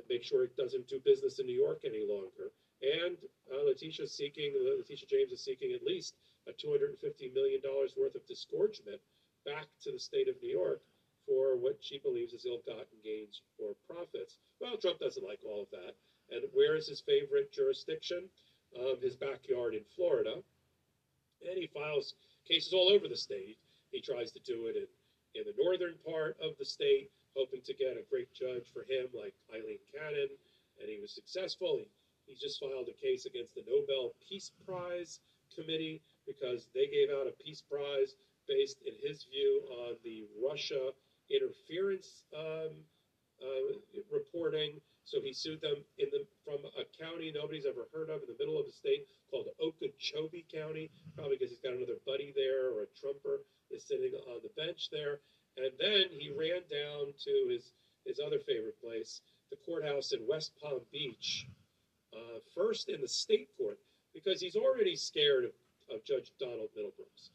[0.08, 2.50] make sure it doesn't do business in New York any longer.
[2.82, 3.16] And
[3.52, 6.14] uh, Letitia seeking, Letitia James is seeking at least
[6.48, 9.00] a $250 million worth of disgorgement
[9.44, 10.80] back to the state of New York
[11.26, 14.38] for what she believes is ill-gotten gains or profits.
[14.60, 15.94] Well, Trump doesn't like all of that.
[16.30, 18.28] And where is his favorite jurisdiction?
[18.78, 20.42] Um, his backyard in Florida.
[21.46, 22.14] And he files
[22.48, 23.58] cases all over the state.
[23.90, 24.86] He tries to do it in,
[25.34, 29.08] in the northern part of the state, hoping to get a great judge for him
[29.12, 30.28] like Aileen Cannon,
[30.80, 31.78] and he was successful.
[31.78, 31.88] He,
[32.26, 35.20] he just filed a case against the Nobel Peace Prize
[35.54, 38.14] Committee because they gave out a peace prize
[38.48, 40.90] based, in his view, on the Russia
[41.32, 42.70] interference um,
[43.40, 43.72] uh,
[44.12, 44.80] reporting.
[45.04, 48.38] So he sued them in the from a county nobody's ever heard of in the
[48.38, 52.86] middle of the state called Okeechobee County, probably because he's got another buddy there or
[52.86, 55.18] a trumper is sitting on the bench there.
[55.56, 57.72] And then he ran down to his
[58.06, 59.20] his other favorite place,
[59.50, 61.46] the courthouse in West Palm Beach,
[62.12, 63.78] uh, first in the state court
[64.14, 65.52] because he's already scared of,
[65.92, 67.30] of Judge Donald Middlebrooks.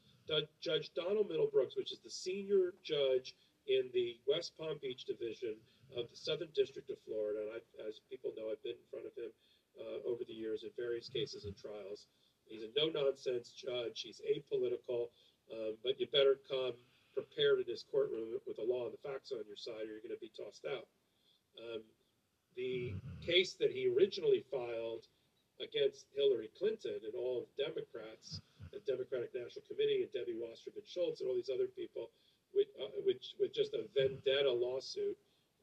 [0.60, 3.34] Judge Donald Middlebrooks, which is the senior judge
[3.68, 5.54] in the West Palm Beach division
[5.96, 9.06] of the Southern District of Florida, and I, as people know, I've been in front
[9.06, 9.32] of him
[9.76, 12.08] uh, over the years in various cases and trials.
[12.48, 14.00] He's a no-nonsense judge.
[14.00, 15.12] He's apolitical,
[15.52, 16.72] um, but you better come
[17.12, 20.04] prepared in this courtroom with the law and the facts on your side, or you're
[20.04, 20.88] going to be tossed out.
[21.60, 21.82] Um,
[22.56, 25.06] the case that he originally filed
[25.60, 28.40] against Hillary Clinton and all of the Democrats,
[28.72, 32.10] the Democratic National Committee, and Debbie Wasserman Schultz, and all these other people,
[32.54, 35.16] with, uh, with just a vendetta lawsuit,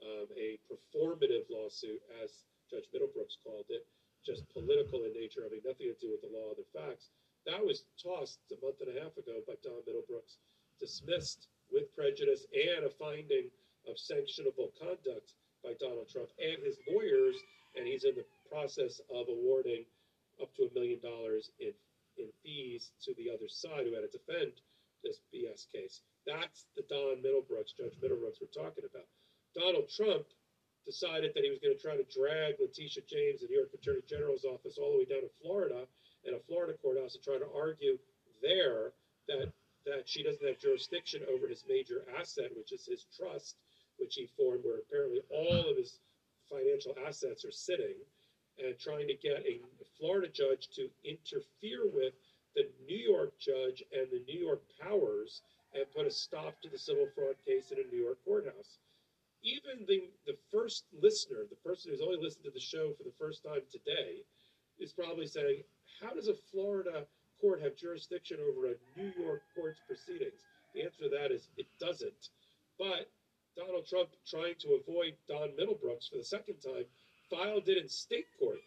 [0.03, 3.85] um, a performative lawsuit, as Judge Middlebrooks called it,
[4.25, 7.09] just political in nature, having nothing to do with the law or the facts.
[7.45, 10.41] That was tossed a month and a half ago by Don Middlebrooks,
[10.79, 13.49] dismissed with prejudice and a finding
[13.87, 15.33] of sanctionable conduct
[15.63, 17.37] by Donald Trump and his lawyers,
[17.77, 19.85] and he's in the process of awarding
[20.41, 21.73] up to a million dollars in
[22.17, 24.51] in fees to the other side who had to defend
[25.03, 26.01] this BS case.
[26.25, 29.05] That's the Don Middlebrooks, Judge Middlebrooks, we're talking about.
[29.53, 30.25] Donald Trump
[30.85, 34.01] decided that he was going to try to drag Letitia James, the New York Attorney
[34.09, 35.85] General's office, all the way down to Florida
[36.25, 37.97] in a Florida courthouse to try to argue
[38.41, 38.93] there
[39.27, 39.51] that
[39.85, 43.55] that she doesn't have jurisdiction over his major asset, which is his trust,
[43.97, 45.99] which he formed, where apparently all of his
[46.49, 47.93] financial assets are sitting
[48.57, 49.61] and trying to get a
[49.99, 52.13] Florida judge to interfere with
[52.55, 55.41] the New York judge and the New York powers
[55.75, 58.79] and put a stop to the civil fraud case in a New York courthouse.
[59.43, 63.13] Even the, the first listener, the person who's only listened to the show for the
[63.19, 64.23] first time today,
[64.79, 65.63] is probably saying,
[66.01, 67.05] How does a Florida
[67.39, 70.41] court have jurisdiction over a New York court's proceedings?
[70.73, 72.29] The answer to that is it doesn't.
[72.79, 73.07] But
[73.55, 76.83] Donald Trump, trying to avoid Don Middlebrooks for the second time,
[77.29, 78.59] filed it in state court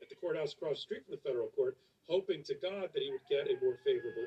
[0.00, 1.76] at the courthouse across the street from the federal court,
[2.08, 4.26] hoping to God that he would get a more favorable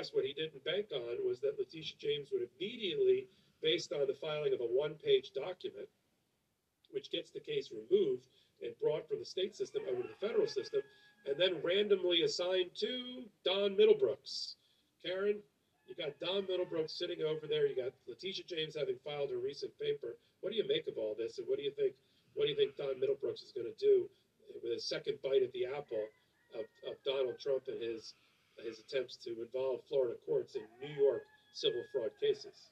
[0.00, 3.28] guess what he didn't bank on was that Letitia James would immediately,
[3.60, 5.92] based on the filing of a one page document,
[6.90, 8.24] which gets the case removed
[8.64, 10.80] and brought from the state system over to the federal system,
[11.28, 14.56] and then randomly assigned to Don Middlebrooks.
[15.04, 15.36] Karen,
[15.84, 17.68] you got Don Middlebrooks sitting over there.
[17.68, 20.16] You got Letitia James having filed her recent paper.
[20.40, 21.92] What do you make of all this, and what do you think?
[22.32, 24.08] What do you think Don Middlebrooks is going to do
[24.64, 26.08] with a second bite at the apple
[26.56, 28.14] of, of Donald Trump and his
[28.64, 31.22] his attempts to involve Florida courts in New York
[31.54, 32.70] civil fraud cases?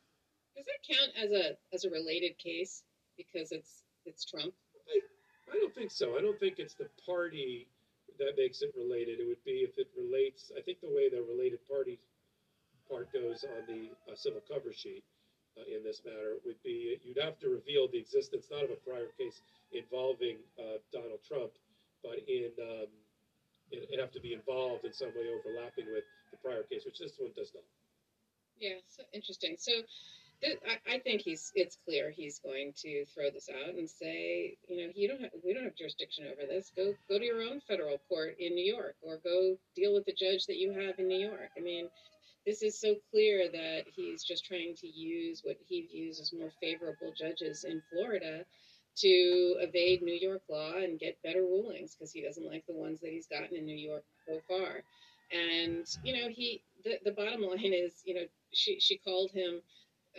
[0.57, 2.83] Does that count as a as a related case
[3.17, 4.55] because it's it's Trump?
[4.89, 6.17] I, I don't think so.
[6.17, 7.69] I don't think it's the party
[8.19, 9.21] that makes it related.
[9.21, 10.51] It would be if it relates.
[10.57, 11.99] I think the way the related party
[12.91, 15.05] part goes on the uh, civil cover sheet
[15.57, 18.81] uh, in this matter would be you'd have to reveal the existence not of a
[18.81, 21.53] prior case involving uh, Donald Trump,
[22.03, 22.89] but in um,
[23.73, 27.13] it, have to be involved in some way overlapping with the prior case, which this
[27.19, 27.65] one does not.
[28.59, 29.57] Yeah, so interesting.
[29.59, 29.73] So
[30.43, 34.57] th- I, I think he's it's clear he's going to throw this out and say,
[34.69, 36.73] you know, you don't have, we don't have jurisdiction over this.
[36.77, 40.15] Go go to your own federal court in New York, or go deal with the
[40.15, 41.51] judge that you have in New York.
[41.57, 41.89] I mean,
[42.47, 46.53] this is so clear that he's just trying to use what he views as more
[46.61, 48.45] favorable judges in Florida
[49.01, 53.01] to evade New York law and get better rulings because he doesn't like the ones
[53.01, 54.83] that he's gotten in New York so far.
[55.33, 59.61] And you know, he the, the bottom line is, you know, she she called him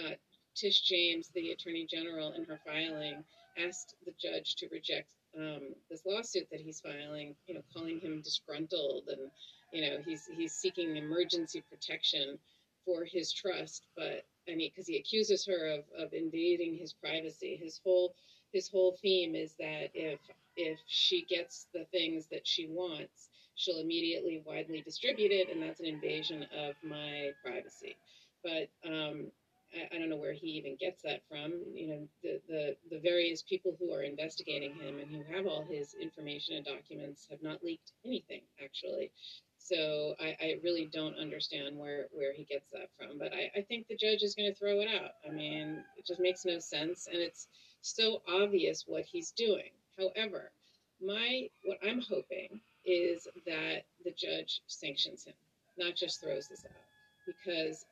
[0.04, 0.12] uh,
[0.56, 3.24] Tish James, the Attorney General, in her filing,
[3.58, 7.36] asked the judge to reject um, this lawsuit that he's filing.
[7.48, 9.32] You know, calling him disgruntled, and
[9.74, 12.38] you know, he's he's seeking emergency protection
[12.86, 17.60] for his trust, but I mean, because he accuses her of of invading his privacy.
[17.62, 18.16] His whole
[18.54, 20.20] his whole theme is that if
[20.56, 25.80] if she gets the things that she wants, she'll immediately widely distribute it, and that's
[25.80, 27.96] an invasion of my privacy.
[28.44, 29.32] But um,
[29.74, 31.54] I, I, don't know where he even gets that from.
[31.74, 35.66] You know, the, the the various people who are investigating him and who have all
[35.70, 39.12] his information and documents have not leaked anything actually.
[39.70, 43.20] So I, I really don't understand where where he gets that from.
[43.20, 45.12] But I, I think the judge is going to throw it out.
[45.28, 47.48] I mean, it just makes no sense, and it's
[47.82, 49.70] so obvious what he's doing.
[49.98, 50.52] However,
[51.06, 55.36] my what I'm hoping is that the judge sanctions him,
[55.78, 57.86] not just throws this out, because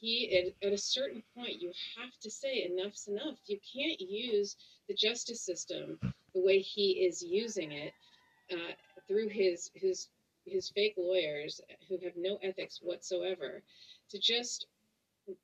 [0.00, 3.38] he at, at a certain point you have to say enough's enough.
[3.46, 4.56] You can't use
[4.88, 5.98] the justice system
[6.34, 7.92] the way he is using it
[8.52, 8.74] uh,
[9.08, 10.08] through his his
[10.46, 13.62] his fake lawyers who have no ethics whatsoever
[14.10, 14.66] to just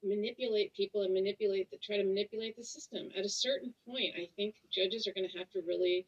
[0.04, 3.08] manipulate people and manipulate the try to manipulate the system.
[3.16, 6.06] At a certain point i think judges are going to have to really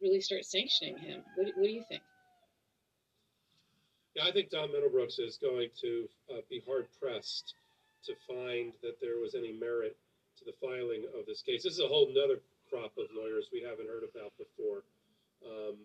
[0.00, 1.22] really start sanctioning him.
[1.36, 2.02] What, what do you think?
[4.14, 7.54] Yeah i think don middlebrooks is going to uh, be hard pressed
[8.04, 9.96] to find that there was any merit
[10.38, 11.62] to the filing of this case.
[11.62, 14.84] This is a whole nother crop of lawyers we haven't heard about before.
[15.44, 15.76] Um,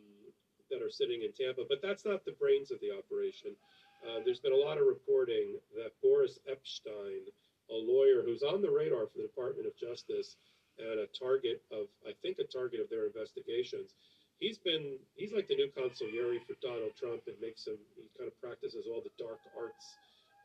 [0.69, 3.55] that are sitting in tampa but that's not the brains of the operation.
[4.03, 7.25] Uh, there's been a lot of reporting that Boris Epshteyn,
[7.71, 10.35] a lawyer who's on the radar for the Department of Justice
[10.77, 13.95] and a target of, I think, a target of their investigations,
[14.37, 18.29] he's been he's like the new consigliere for Donald Trump and makes him he kind
[18.29, 19.95] of practices all the dark arts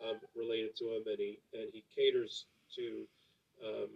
[0.07, 2.47] um, related to him and he and he caters
[2.77, 3.05] to
[3.61, 3.91] um,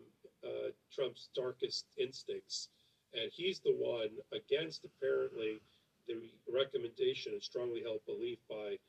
[0.44, 2.68] uh, Trump's darkest instincts.
[3.14, 5.62] And he's the one against apparently
[6.08, 6.16] the
[6.52, 8.76] recommendation and strongly held belief by